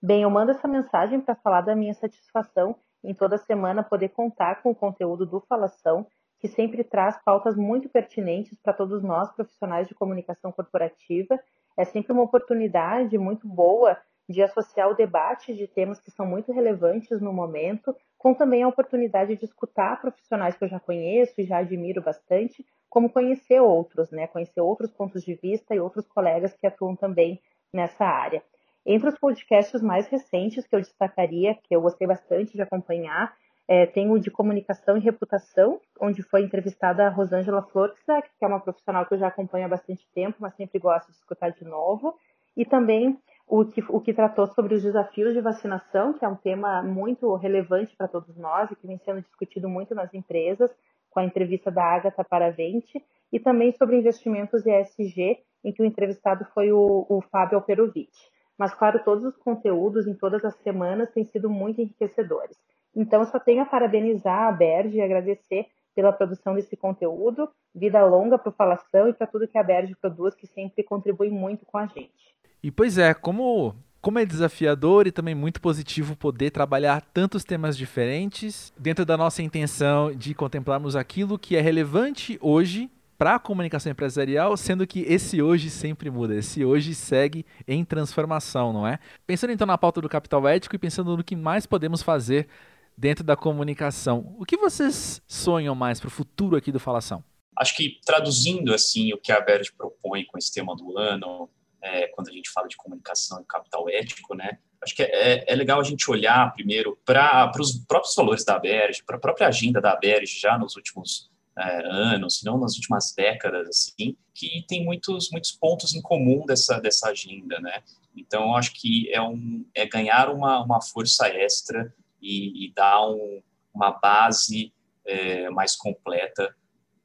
Bem, 0.00 0.22
eu 0.22 0.30
mando 0.30 0.50
essa 0.50 0.68
mensagem 0.68 1.20
para 1.20 1.34
falar 1.34 1.62
da 1.62 1.74
minha 1.74 1.94
satisfação 1.94 2.76
em 3.04 3.14
toda 3.14 3.38
semana 3.38 3.82
poder 3.82 4.10
contar 4.10 4.62
com 4.62 4.70
o 4.70 4.74
conteúdo 4.74 5.26
do 5.26 5.40
Falação, 5.40 6.06
que 6.42 6.48
sempre 6.48 6.82
traz 6.82 7.16
pautas 7.24 7.56
muito 7.56 7.88
pertinentes 7.88 8.58
para 8.60 8.72
todos 8.72 9.00
nós, 9.00 9.30
profissionais 9.30 9.86
de 9.86 9.94
comunicação 9.94 10.50
corporativa. 10.50 11.38
É 11.76 11.84
sempre 11.84 12.12
uma 12.12 12.24
oportunidade 12.24 13.16
muito 13.16 13.46
boa 13.46 13.96
de 14.28 14.42
associar 14.42 14.90
o 14.90 14.94
debate 14.94 15.54
de 15.54 15.68
temas 15.68 16.00
que 16.00 16.10
são 16.10 16.26
muito 16.26 16.52
relevantes 16.52 17.20
no 17.20 17.32
momento 17.32 17.94
com 18.18 18.34
também 18.34 18.64
a 18.64 18.68
oportunidade 18.68 19.36
de 19.36 19.44
escutar 19.44 20.00
profissionais 20.00 20.56
que 20.56 20.64
eu 20.64 20.68
já 20.68 20.80
conheço 20.80 21.40
e 21.40 21.44
já 21.44 21.58
admiro 21.58 22.02
bastante, 22.02 22.66
como 22.90 23.08
conhecer 23.08 23.60
outros, 23.60 24.10
né? 24.10 24.26
Conhecer 24.26 24.60
outros 24.60 24.90
pontos 24.90 25.22
de 25.22 25.34
vista 25.36 25.76
e 25.76 25.80
outros 25.80 26.08
colegas 26.08 26.56
que 26.56 26.66
atuam 26.66 26.96
também 26.96 27.40
nessa 27.72 28.04
área. 28.04 28.42
Entre 28.84 29.08
os 29.08 29.16
podcasts 29.16 29.80
mais 29.80 30.08
recentes 30.08 30.66
que 30.66 30.74
eu 30.74 30.80
destacaria, 30.80 31.54
que 31.54 31.74
eu 31.74 31.80
gostei 31.80 32.06
bastante 32.06 32.54
de 32.54 32.62
acompanhar, 32.62 33.32
é, 33.68 33.86
tem 33.86 34.10
o 34.10 34.18
de 34.18 34.30
comunicação 34.30 34.96
e 34.96 35.00
reputação, 35.00 35.80
onde 36.00 36.22
foi 36.22 36.42
entrevistada 36.42 37.06
a 37.06 37.10
Rosângela 37.10 37.62
Florczak, 37.62 38.28
que 38.38 38.44
é 38.44 38.48
uma 38.48 38.60
profissional 38.60 39.06
que 39.06 39.14
eu 39.14 39.18
já 39.18 39.28
acompanho 39.28 39.66
há 39.66 39.68
bastante 39.68 40.06
tempo, 40.14 40.36
mas 40.40 40.54
sempre 40.54 40.78
gosto 40.78 41.10
de 41.10 41.16
escutar 41.16 41.50
de 41.50 41.64
novo, 41.64 42.16
e 42.56 42.64
também 42.64 43.18
o 43.46 43.64
que, 43.64 43.84
o 43.88 44.00
que 44.00 44.14
tratou 44.14 44.46
sobre 44.46 44.74
os 44.74 44.82
desafios 44.82 45.32
de 45.32 45.40
vacinação, 45.40 46.12
que 46.12 46.24
é 46.24 46.28
um 46.28 46.36
tema 46.36 46.82
muito 46.82 47.34
relevante 47.36 47.94
para 47.96 48.08
todos 48.08 48.36
nós 48.36 48.70
e 48.70 48.76
que 48.76 48.86
vem 48.86 48.98
sendo 48.98 49.20
discutido 49.22 49.68
muito 49.68 49.94
nas 49.94 50.12
empresas, 50.14 50.70
com 51.10 51.20
a 51.20 51.24
entrevista 51.24 51.70
da 51.70 51.84
Agatha 51.84 52.24
Paravente, 52.24 53.02
e 53.32 53.38
também 53.38 53.72
sobre 53.72 53.96
investimentos 53.96 54.66
ESG, 54.66 55.38
em 55.64 55.72
que 55.72 55.82
o 55.82 55.84
entrevistado 55.84 56.44
foi 56.54 56.72
o, 56.72 57.06
o 57.08 57.20
Fábio 57.30 57.58
Alperovic. 57.58 58.10
Mas, 58.58 58.74
claro, 58.74 59.02
todos 59.04 59.24
os 59.24 59.36
conteúdos 59.36 60.06
em 60.06 60.14
todas 60.14 60.44
as 60.44 60.54
semanas 60.56 61.10
têm 61.10 61.24
sido 61.24 61.48
muito 61.48 61.80
enriquecedores. 61.80 62.56
Então, 62.94 63.24
só 63.24 63.38
tenho 63.38 63.62
a 63.62 63.66
parabenizar 63.66 64.48
a 64.48 64.52
Berge 64.52 64.96
e 64.96 65.00
agradecer 65.00 65.66
pela 65.94 66.12
produção 66.12 66.54
desse 66.54 66.76
conteúdo. 66.76 67.48
Vida 67.74 68.04
longa 68.04 68.38
para 68.38 68.50
o 68.50 68.52
Falação 68.52 69.08
e 69.08 69.12
para 69.12 69.26
tudo 69.26 69.48
que 69.48 69.58
a 69.58 69.62
Berge 69.62 69.94
produz, 69.94 70.34
que 70.34 70.46
sempre 70.46 70.82
contribui 70.82 71.30
muito 71.30 71.64
com 71.66 71.78
a 71.78 71.86
gente. 71.86 72.34
E 72.62 72.70
pois 72.70 72.98
é, 72.98 73.12
como 73.12 73.74
como 74.00 74.18
é 74.18 74.26
desafiador 74.26 75.06
e 75.06 75.12
também 75.12 75.32
muito 75.32 75.60
positivo 75.60 76.16
poder 76.16 76.50
trabalhar 76.50 77.00
tantos 77.14 77.44
temas 77.44 77.76
diferentes 77.76 78.72
dentro 78.76 79.06
da 79.06 79.16
nossa 79.16 79.44
intenção 79.44 80.12
de 80.12 80.34
contemplarmos 80.34 80.96
aquilo 80.96 81.38
que 81.38 81.54
é 81.54 81.60
relevante 81.60 82.36
hoje 82.42 82.90
para 83.16 83.36
a 83.36 83.38
comunicação 83.38 83.92
empresarial, 83.92 84.56
sendo 84.56 84.84
que 84.84 85.02
esse 85.02 85.40
hoje 85.40 85.70
sempre 85.70 86.10
muda, 86.10 86.34
esse 86.34 86.64
hoje 86.64 86.92
segue 86.96 87.46
em 87.68 87.84
transformação, 87.84 88.72
não 88.72 88.84
é? 88.84 88.98
Pensando 89.24 89.52
então 89.52 89.64
na 89.64 89.78
pauta 89.78 90.00
do 90.00 90.08
capital 90.08 90.48
ético 90.48 90.74
e 90.74 90.78
pensando 90.80 91.16
no 91.16 91.22
que 91.22 91.36
mais 91.36 91.64
podemos 91.64 92.02
fazer 92.02 92.48
dentro 92.96 93.24
da 93.24 93.36
comunicação, 93.36 94.34
o 94.38 94.44
que 94.44 94.56
vocês 94.56 95.22
sonham 95.26 95.74
mais 95.74 96.00
para 96.00 96.08
o 96.08 96.10
futuro 96.10 96.56
aqui 96.56 96.70
do 96.70 96.80
Falação? 96.80 97.24
Acho 97.58 97.76
que 97.76 98.00
traduzindo 98.04 98.72
assim 98.72 99.12
o 99.12 99.18
que 99.18 99.30
a 99.30 99.40
Verde 99.40 99.72
propõe 99.72 100.24
com 100.24 100.38
esse 100.38 100.52
tema 100.52 100.74
do 100.74 100.96
ano, 100.98 101.50
é, 101.82 102.06
quando 102.08 102.28
a 102.28 102.32
gente 102.32 102.50
fala 102.50 102.68
de 102.68 102.76
comunicação 102.76 103.40
e 103.40 103.44
capital 103.44 103.88
ético, 103.88 104.34
né? 104.34 104.58
Acho 104.82 104.96
que 104.96 105.02
é, 105.02 105.44
é 105.46 105.54
legal 105.54 105.80
a 105.80 105.84
gente 105.84 106.10
olhar 106.10 106.52
primeiro 106.54 106.98
para 107.04 107.52
os 107.58 107.84
próprios 107.86 108.14
valores 108.14 108.44
da 108.44 108.58
Berge, 108.58 109.02
para 109.04 109.16
a 109.16 109.20
própria 109.20 109.48
agenda 109.48 109.80
da 109.80 109.94
Berge 109.96 110.38
já 110.40 110.58
nos 110.58 110.76
últimos 110.76 111.30
é, 111.56 111.86
anos, 111.86 112.38
se 112.38 112.46
não 112.46 112.58
nas 112.58 112.74
últimas 112.76 113.12
décadas, 113.14 113.68
assim, 113.68 114.16
que 114.34 114.64
tem 114.66 114.84
muitos, 114.84 115.30
muitos 115.30 115.52
pontos 115.52 115.94
em 115.94 116.00
comum 116.00 116.46
dessa, 116.46 116.80
dessa 116.80 117.10
agenda, 117.10 117.60
né? 117.60 117.82
Então, 118.16 118.56
acho 118.56 118.72
que 118.74 119.12
é, 119.12 119.20
um, 119.20 119.64
é 119.74 119.86
ganhar 119.86 120.30
uma, 120.30 120.62
uma 120.62 120.80
força 120.80 121.28
extra 121.28 121.94
e, 122.22 122.66
e 122.66 122.72
dar 122.72 123.06
um, 123.08 123.42
uma 123.74 123.90
base 123.90 124.72
é, 125.04 125.50
mais 125.50 125.74
completa 125.76 126.54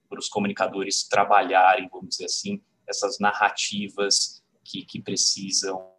para 0.08 0.20
os 0.20 0.30
comunicadores 0.30 1.08
trabalharem, 1.08 1.90
vamos 1.92 2.10
dizer 2.10 2.26
assim, 2.26 2.62
essas 2.88 3.20
narrativas 3.20 4.42
que, 4.64 4.86
que 4.86 5.02
precisam 5.02 5.92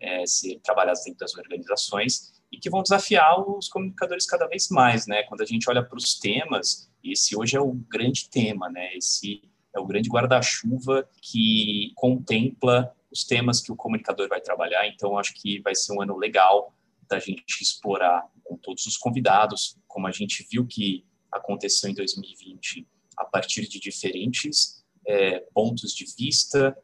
é, 0.00 0.24
ser 0.26 0.58
trabalhadas 0.60 1.04
dentro 1.04 1.18
das 1.18 1.34
organizações 1.34 2.32
e 2.50 2.58
que 2.58 2.70
vão 2.70 2.82
desafiar 2.82 3.38
os 3.40 3.68
comunicadores 3.68 4.26
cada 4.26 4.46
vez 4.46 4.68
mais, 4.70 5.06
né? 5.06 5.22
Quando 5.24 5.42
a 5.42 5.46
gente 5.46 5.68
olha 5.68 5.84
para 5.84 5.96
os 5.96 6.18
temas, 6.18 6.90
esse 7.04 7.36
hoje 7.36 7.56
é 7.56 7.60
o 7.60 7.72
grande 7.72 8.28
tema, 8.28 8.68
né? 8.68 8.96
Esse 8.96 9.42
é 9.74 9.78
o 9.78 9.86
grande 9.86 10.08
guarda-chuva 10.08 11.08
que 11.20 11.92
contempla 11.94 12.94
os 13.10 13.24
temas 13.24 13.60
que 13.60 13.70
o 13.70 13.76
comunicador 13.76 14.28
vai 14.28 14.40
trabalhar. 14.40 14.86
Então, 14.88 15.16
acho 15.18 15.34
que 15.34 15.60
vai 15.60 15.74
ser 15.74 15.92
um 15.92 16.02
ano 16.02 16.16
legal 16.16 16.72
da 17.10 17.18
gente 17.18 17.60
explorar 17.60 18.30
com 18.44 18.56
todos 18.56 18.86
os 18.86 18.96
convidados, 18.96 19.76
como 19.88 20.06
a 20.06 20.12
gente 20.12 20.46
viu 20.50 20.66
que 20.66 21.04
aconteceu 21.30 21.90
em 21.90 21.94
2020, 21.94 22.86
a 23.16 23.24
partir 23.24 23.68
de 23.68 23.80
diferentes 23.80 24.84
é, 25.06 25.40
pontos 25.52 25.92
de 25.92 26.06
vista, 26.16 26.76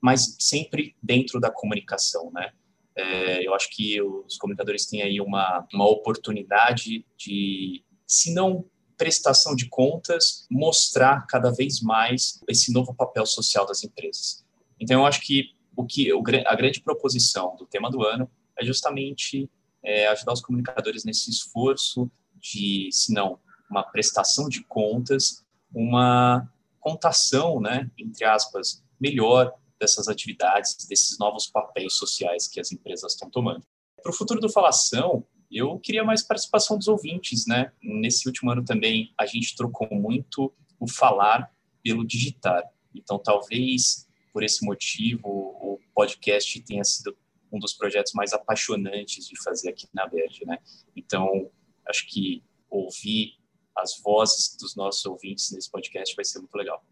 mas 0.00 0.36
sempre 0.38 0.94
dentro 1.02 1.40
da 1.40 1.50
comunicação, 1.50 2.30
né? 2.30 2.52
É, 2.94 3.46
eu 3.46 3.54
acho 3.54 3.70
que 3.70 4.00
os 4.02 4.36
comunicadores 4.36 4.86
têm 4.86 5.02
aí 5.02 5.20
uma, 5.20 5.66
uma 5.72 5.88
oportunidade 5.88 7.06
de, 7.16 7.82
se 8.06 8.34
não 8.34 8.68
prestação 8.96 9.54
de 9.54 9.68
contas, 9.68 10.46
mostrar 10.50 11.24
cada 11.26 11.52
vez 11.52 11.80
mais 11.80 12.42
esse 12.48 12.72
novo 12.72 12.92
papel 12.92 13.24
social 13.24 13.64
das 13.64 13.84
empresas. 13.84 14.44
Então, 14.80 15.00
eu 15.00 15.06
acho 15.06 15.20
que 15.20 15.54
o 15.76 15.86
que 15.86 16.10
a 16.44 16.54
grande 16.56 16.80
proposição 16.80 17.54
do 17.56 17.64
tema 17.64 17.88
do 17.88 18.02
ano 18.02 18.28
é 18.58 18.64
justamente 18.64 19.50
é, 19.82 20.06
ajudar 20.08 20.32
os 20.32 20.40
comunicadores 20.40 21.04
nesse 21.04 21.30
esforço 21.30 22.10
de, 22.34 22.88
se 22.92 23.12
não 23.12 23.38
uma 23.70 23.82
prestação 23.82 24.48
de 24.48 24.64
contas, 24.64 25.44
uma 25.72 26.50
contação, 26.80 27.60
né, 27.60 27.90
entre 27.98 28.24
aspas, 28.24 28.82
melhor 29.00 29.52
dessas 29.78 30.08
atividades, 30.08 30.86
desses 30.88 31.18
novos 31.18 31.46
papéis 31.46 31.94
sociais 31.94 32.48
que 32.48 32.58
as 32.58 32.72
empresas 32.72 33.12
estão 33.12 33.30
tomando. 33.30 33.64
Para 34.02 34.10
o 34.10 34.14
futuro 34.14 34.40
do 34.40 34.50
Falação, 34.50 35.24
eu 35.50 35.78
queria 35.78 36.04
mais 36.04 36.22
participação 36.22 36.76
dos 36.76 36.88
ouvintes, 36.88 37.46
né? 37.46 37.72
Nesse 37.82 38.26
último 38.26 38.50
ano 38.50 38.64
também 38.64 39.12
a 39.18 39.26
gente 39.26 39.56
trocou 39.56 39.88
muito 39.90 40.52
o 40.78 40.88
falar 40.88 41.50
pelo 41.82 42.06
digitar. 42.06 42.62
Então, 42.94 43.18
talvez 43.18 44.06
por 44.32 44.42
esse 44.42 44.64
motivo 44.64 45.26
o 45.26 45.78
podcast 45.94 46.60
tenha 46.62 46.84
sido 46.84 47.16
um 47.52 47.58
dos 47.58 47.74
projetos 47.74 48.12
mais 48.14 48.32
apaixonantes 48.32 49.26
de 49.26 49.42
fazer 49.42 49.70
aqui 49.70 49.88
na 49.94 50.06
Verde, 50.06 50.44
né? 50.46 50.58
Então, 50.96 51.50
acho 51.86 52.06
que 52.08 52.42
ouvir 52.70 53.32
as 53.76 54.00
vozes 54.02 54.56
dos 54.60 54.76
nossos 54.76 55.04
ouvintes 55.06 55.52
nesse 55.52 55.70
podcast 55.70 56.14
vai 56.14 56.24
ser 56.24 56.38
muito 56.40 56.54
legal. 56.54 56.82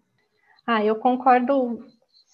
Ah, 0.67 0.85
eu 0.85 0.97
concordo 0.97 1.85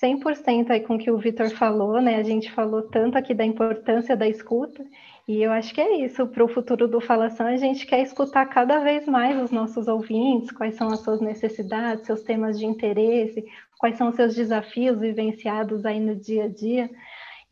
100% 0.03 0.71
aí 0.71 0.81
com 0.81 0.97
o 0.97 0.99
que 0.99 1.11
o 1.11 1.19
Vitor 1.19 1.51
falou, 1.51 2.01
né? 2.01 2.17
A 2.17 2.23
gente 2.23 2.51
falou 2.53 2.83
tanto 2.83 3.17
aqui 3.17 3.35
da 3.35 3.45
importância 3.45 4.17
da 4.17 4.29
escuta, 4.29 4.85
e 5.29 5.41
eu 5.41 5.53
acho 5.53 5.73
que 5.73 5.81
é 5.81 6.05
isso. 6.05 6.27
Para 6.27 6.45
o 6.45 6.49
futuro 6.49 6.89
do 6.89 7.01
Falação, 7.01 7.47
a 7.47 7.57
gente 7.57 7.87
quer 7.87 8.03
escutar 8.03 8.47
cada 8.47 8.81
vez 8.81 9.07
mais 9.07 9.41
os 9.41 9.53
nossos 9.53 9.87
ouvintes, 9.87 10.51
quais 10.51 10.75
são 10.75 10.89
as 10.89 11.01
suas 11.01 11.21
necessidades, 11.21 12.07
seus 12.07 12.23
temas 12.23 12.59
de 12.59 12.67
interesse, 12.67 13.45
quais 13.79 13.97
são 13.97 14.09
os 14.09 14.17
seus 14.17 14.35
desafios 14.35 14.99
vivenciados 14.99 15.85
aí 15.85 16.01
no 16.01 16.17
dia 16.17 16.45
a 16.45 16.49
dia. 16.49 16.91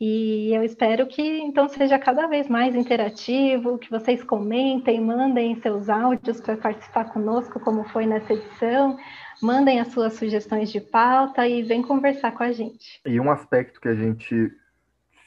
E 0.01 0.51
eu 0.51 0.63
espero 0.63 1.05
que 1.05 1.21
então 1.21 1.69
seja 1.69 1.99
cada 1.99 2.25
vez 2.25 2.49
mais 2.49 2.73
interativo, 2.75 3.77
que 3.77 3.91
vocês 3.91 4.23
comentem, 4.23 4.99
mandem 4.99 5.55
seus 5.61 5.87
áudios 5.89 6.41
para 6.41 6.57
participar 6.57 7.05
conosco, 7.13 7.59
como 7.59 7.83
foi 7.83 8.07
nessa 8.07 8.33
edição 8.33 8.97
mandem 9.41 9.79
as 9.79 9.87
suas 9.87 10.13
sugestões 10.13 10.71
de 10.71 10.79
pauta 10.79 11.47
e 11.47 11.63
vem 11.63 11.81
conversar 11.81 12.31
com 12.31 12.43
a 12.43 12.51
gente. 12.51 13.01
E 13.05 13.19
um 13.19 13.31
aspecto 13.31 13.81
que 13.81 13.87
a 13.87 13.95
gente 13.95 14.53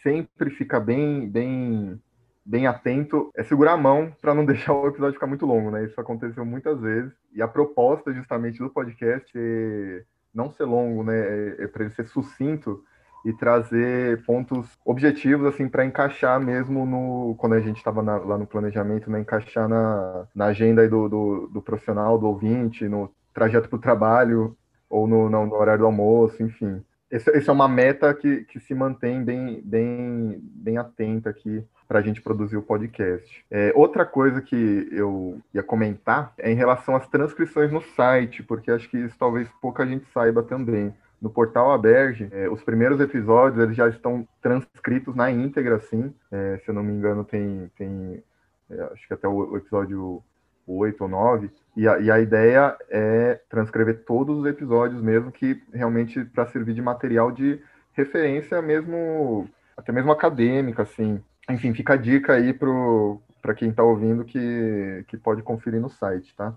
sempre 0.03 0.51
fica 0.51 0.79
bem, 0.79 1.29
bem, 1.29 2.01
bem 2.45 2.66
atento 2.66 3.31
é 3.37 3.43
segurar 3.43 3.72
a 3.72 3.77
mão 3.77 4.14
para 4.20 4.35
não 4.35 4.45
deixar 4.47 4.72
o 4.72 4.87
episódio 4.87 5.14
ficar 5.14 5.27
muito 5.27 5.45
longo, 5.45 5.70
né? 5.70 5.85
Isso 5.85 6.01
aconteceu 6.01 6.45
muitas 6.45 6.81
vezes. 6.81 7.12
E 7.35 7.43
a 7.43 7.49
proposta 7.49 8.12
justamente 8.12 8.59
do 8.59 8.70
podcast 8.70 9.31
é 9.37 10.05
não 10.33 10.51
ser 10.51 10.64
longo, 10.64 11.03
né? 11.03 11.18
É, 11.18 11.64
é 11.64 11.66
para 11.66 11.85
ele 11.85 11.95
ser 11.95 12.07
sucinto 12.07 12.85
e 13.25 13.33
trazer 13.33 14.22
pontos 14.25 14.66
objetivos 14.85 15.47
assim 15.47 15.68
para 15.68 15.85
encaixar 15.85 16.39
mesmo 16.41 16.85
no 16.85 17.35
quando 17.39 17.55
a 17.55 17.61
gente 17.61 17.79
estava 17.79 18.03
lá 18.03 18.37
no 18.37 18.47
planejamento, 18.47 19.11
né, 19.11 19.20
encaixar 19.20 19.68
na, 19.68 20.27
na 20.35 20.47
agenda 20.47 20.87
do, 20.89 21.09
do, 21.09 21.49
do 21.49 21.62
profissional, 21.62 22.18
do 22.18 22.27
ouvinte, 22.27 22.89
no 22.89 23.11
trajeto 23.33 23.68
para 23.68 23.77
o 23.77 23.81
trabalho 23.81 24.57
ou 24.89 25.07
no, 25.07 25.29
no, 25.29 25.47
no, 25.47 25.55
horário 25.55 25.81
do 25.81 25.87
almoço, 25.87 26.43
enfim. 26.43 26.83
Essa 27.11 27.51
é 27.51 27.53
uma 27.53 27.68
meta 27.68 28.12
que, 28.12 28.45
que 28.45 28.59
se 28.59 28.75
mantém 28.75 29.22
bem, 29.22 29.61
bem, 29.64 30.41
bem 30.43 30.79
atenta 30.79 31.31
aqui 31.31 31.64
para 31.87 31.99
a 31.99 32.03
gente 32.03 32.20
produzir 32.20 32.57
o 32.57 32.62
podcast. 32.62 33.45
É, 33.51 33.72
outra 33.75 34.05
coisa 34.05 34.41
que 34.41 34.89
eu 34.91 35.41
ia 35.53 35.62
comentar 35.62 36.33
é 36.39 36.51
em 36.51 36.57
relação 36.57 36.97
às 36.97 37.07
transcrições 37.09 37.70
no 37.70 37.81
site, 37.81 38.43
porque 38.43 38.70
acho 38.70 38.89
que 38.89 38.99
isso 38.99 39.16
talvez 39.18 39.49
pouca 39.61 39.87
gente 39.87 40.07
saiba 40.12 40.43
também. 40.43 40.93
No 41.25 41.31
portal 41.31 41.72
Aberge, 41.72 42.29
é, 42.31 42.49
os 42.49 42.62
primeiros 42.62 43.01
episódios 43.01 43.62
eles 43.62 43.77
já 43.77 43.89
estão 43.89 44.29
transcritos 44.43 45.16
na 45.16 45.31
íntegra, 45.31 45.77
assim. 45.77 46.12
É, 46.31 46.59
se 46.59 46.68
eu 46.70 46.75
não 46.75 46.83
me 46.83 46.93
engano, 46.93 47.25
tem, 47.25 47.70
tem 47.77 48.22
é, 48.70 48.81
acho 48.93 49.09
que 49.09 49.14
até 49.14 49.27
o, 49.27 49.53
o 49.53 49.57
episódio 49.57 50.22
8 50.66 51.01
ou 51.03 51.09
9. 51.09 51.51
E 51.77 51.89
a, 51.89 51.99
e 51.99 52.11
a 52.11 52.20
ideia 52.20 52.77
é 52.91 53.41
transcrever 53.49 54.05
todos 54.05 54.39
os 54.39 54.47
episódios 54.47 55.03
mesmo, 55.03 55.33
que 55.33 55.62
realmente 55.72 56.25
para 56.25 56.47
servir 56.47 56.75
de 56.75 56.83
material 56.83 57.33
de 57.33 57.61
referência 57.93 58.61
mesmo, 58.61 59.49
até 59.77 59.91
mesmo 59.93 60.12
acadêmica, 60.12 60.83
assim 60.83 61.22
enfim, 61.51 61.75
fica 61.75 61.95
a 61.95 61.97
dica 61.97 62.35
aí 62.35 62.53
para 62.55 63.55
quem 63.55 63.68
está 63.68 63.83
ouvindo 63.83 64.25
que, 64.25 65.05
que 65.09 65.16
pode 65.16 65.43
conferir 65.43 65.81
no 65.81 65.91
site, 65.91 66.35
tá? 66.35 66.55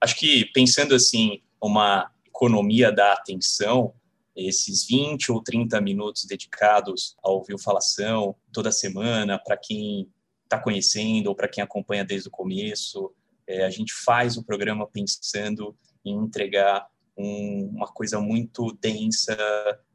Acho 0.00 0.18
que 0.18 0.44
pensando 0.52 0.94
assim, 0.94 1.40
uma 1.60 2.10
economia 2.26 2.92
da 2.92 3.14
atenção, 3.14 3.94
esses 4.36 4.86
20 4.86 5.32
ou 5.32 5.42
30 5.42 5.80
minutos 5.80 6.24
dedicados 6.24 7.16
a 7.24 7.30
ouvir 7.30 7.54
o 7.54 7.58
Falação 7.58 8.36
toda 8.52 8.70
semana, 8.70 9.38
para 9.38 9.56
quem 9.56 10.12
está 10.44 10.58
conhecendo 10.58 11.28
ou 11.28 11.34
para 11.34 11.48
quem 11.48 11.64
acompanha 11.64 12.04
desde 12.04 12.28
o 12.28 12.30
começo, 12.30 13.12
é, 13.46 13.64
a 13.64 13.70
gente 13.70 13.92
faz 13.92 14.36
o 14.36 14.44
programa 14.44 14.86
pensando 14.86 15.76
em 16.04 16.14
entregar 16.14 16.86
um, 17.16 17.70
uma 17.74 17.86
coisa 17.86 18.20
muito 18.20 18.76
densa 18.80 19.36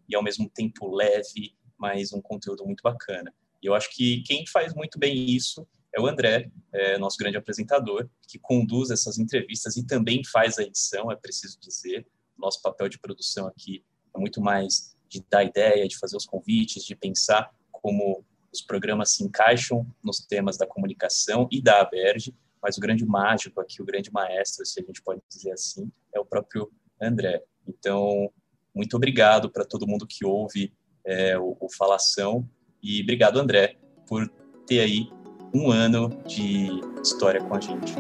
e 0.10 0.16
ao 0.16 0.24
mesmo 0.24 0.50
tempo 0.50 0.94
leve, 0.94 1.56
mas 1.78 2.12
um 2.12 2.22
conteúdo 2.22 2.66
muito 2.66 2.82
bacana. 2.82 3.34
E 3.62 3.68
eu 3.68 3.76
acho 3.76 3.96
que 3.96 4.24
quem 4.24 4.46
faz 4.48 4.74
muito 4.74 4.98
bem 4.98 5.30
isso 5.30 5.68
é 5.94 6.02
o 6.02 6.08
André, 6.08 6.50
é, 6.74 6.98
nosso 6.98 7.18
grande 7.18 7.38
apresentador, 7.38 8.10
que 8.28 8.39
conduz 8.39 8.89
essas 8.89 9.20
entrevistas 9.20 9.76
e 9.78 9.86
também 9.86 10.24
faz 10.24 10.58
a 10.58 10.64
edição, 10.64 11.12
é 11.12 11.16
preciso 11.16 11.60
dizer. 11.60 12.08
Nosso 12.38 12.62
papel 12.62 12.89
de 12.89 12.98
produção 12.98 13.46
aqui 13.46 13.84
é 14.16 14.20
muito 14.20 14.41
mais 14.41 14.95
de 15.09 15.24
dar 15.30 15.43
ideia, 15.43 15.88
de 15.88 15.97
fazer 15.97 16.16
os 16.16 16.26
convites, 16.26 16.86
de 16.86 16.95
pensar 16.95 17.51
como 17.72 18.24
os 18.51 18.62
programas 18.62 19.14
se 19.14 19.24
encaixam 19.24 19.86
nos 20.03 20.20
temas 20.20 20.57
da 20.57 20.68
comunicação 20.68 21.47
e 21.51 21.62
da 21.62 21.82
Aberge, 21.82 22.34
mas 22.62 22.78
o 22.78 22.82
grande 22.82 23.05
mágico 23.05 23.59
aqui, 23.59 23.82
o 23.82 23.86
grande 23.86 24.12
maestro, 24.12 24.66
se 24.66 24.80
a 24.80 24.84
gente 24.84 25.01
pode 25.01 25.22
dizer 25.30 25.51
assim, 25.51 25.91
é 26.14 26.20
o 26.20 26.26
próprio 26.26 26.72
André. 27.01 27.41
Então, 27.68 28.32
muito 28.74 28.95
obrigado 28.95 29.49
para 29.49 29.66
todo 29.66 29.88
mundo 29.88 30.05
que 30.07 30.26
ouve 30.26 30.74
é, 31.05 31.38
o, 31.38 31.57
o 31.59 31.68
Falação 31.76 32.47
e 32.82 33.01
obrigado, 33.01 33.39
André, 33.39 33.78
por 34.07 34.28
ter 34.66 34.80
aí 34.80 35.09
um 35.53 35.70
ano 35.72 36.09
de 36.26 36.70
história 37.01 37.43
com 37.43 37.55
a 37.55 37.59
gente. 37.59 37.93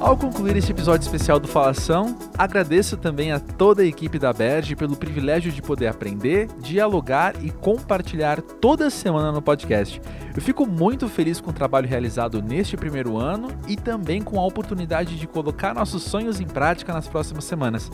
Ao 0.00 0.16
concluir 0.16 0.56
este 0.56 0.72
episódio 0.72 1.04
especial 1.04 1.38
do 1.38 1.46
Falação, 1.46 2.16
agradeço 2.38 2.96
também 2.96 3.32
a 3.32 3.38
toda 3.38 3.82
a 3.82 3.84
equipe 3.84 4.18
da 4.18 4.32
Berge 4.32 4.74
pelo 4.74 4.96
privilégio 4.96 5.52
de 5.52 5.60
poder 5.60 5.88
aprender, 5.88 6.48
dialogar 6.58 7.34
e 7.44 7.50
compartilhar 7.50 8.40
toda 8.40 8.88
semana 8.88 9.30
no 9.30 9.42
podcast. 9.42 10.00
Eu 10.34 10.40
fico 10.40 10.66
muito 10.66 11.06
feliz 11.06 11.38
com 11.38 11.50
o 11.50 11.52
trabalho 11.52 11.86
realizado 11.86 12.40
neste 12.40 12.78
primeiro 12.78 13.18
ano 13.18 13.48
e 13.68 13.76
também 13.76 14.22
com 14.22 14.40
a 14.40 14.46
oportunidade 14.46 15.18
de 15.18 15.26
colocar 15.26 15.74
nossos 15.74 16.02
sonhos 16.02 16.40
em 16.40 16.46
prática 16.46 16.94
nas 16.94 17.06
próximas 17.06 17.44
semanas. 17.44 17.90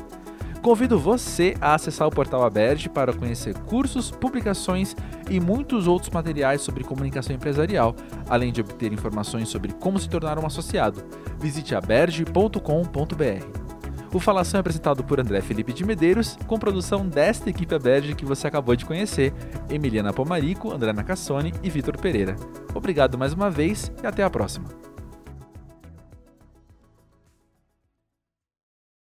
Convido 0.67 0.99
você 0.99 1.55
a 1.61 1.77
acessar 1.77 2.09
o 2.09 2.11
portal 2.11 2.43
Aberge 2.43 2.89
para 2.89 3.13
conhecer 3.13 3.57
cursos, 3.57 4.11
publicações 4.11 4.97
e 5.31 5.39
muitos 5.39 5.87
outros 5.87 6.11
materiais 6.11 6.61
sobre 6.61 6.83
comunicação 6.83 7.37
empresarial, 7.37 7.95
além 8.29 8.53
de 8.53 8.63
obter 8.63 8.93
informações 8.93 9.49
sobre 9.49 9.73
como 9.75 9.97
se 9.97 10.09
tornar 10.09 10.41
um 10.41 10.45
associado. 10.45 11.05
Visite 11.39 11.73
aberge.com.br. 11.73 12.59
O 14.13 14.19
Falação 14.19 14.59
é 14.59 14.61
apresentado 14.61 15.05
por 15.05 15.21
André 15.21 15.41
Felipe 15.41 15.73
de 15.73 15.85
Medeiros, 15.85 16.37
com 16.49 16.59
produção 16.59 17.07
desta 17.07 17.49
equipe 17.49 17.73
Aberge 17.73 18.17
que 18.17 18.25
você 18.25 18.49
acabou 18.49 18.75
de 18.75 18.85
conhecer, 18.85 19.33
Emiliana 19.71 20.13
Pomarico, 20.13 20.73
André 20.73 20.93
Nacassone 20.93 21.55
e 21.63 21.71
Vitor 21.71 21.97
Pereira. 21.97 22.35
Obrigado 22.75 23.17
mais 23.17 23.33
uma 23.33 23.49
vez 23.49 23.93
e 24.03 24.07
até 24.07 24.25
a 24.25 24.31
próxima. 24.31 24.67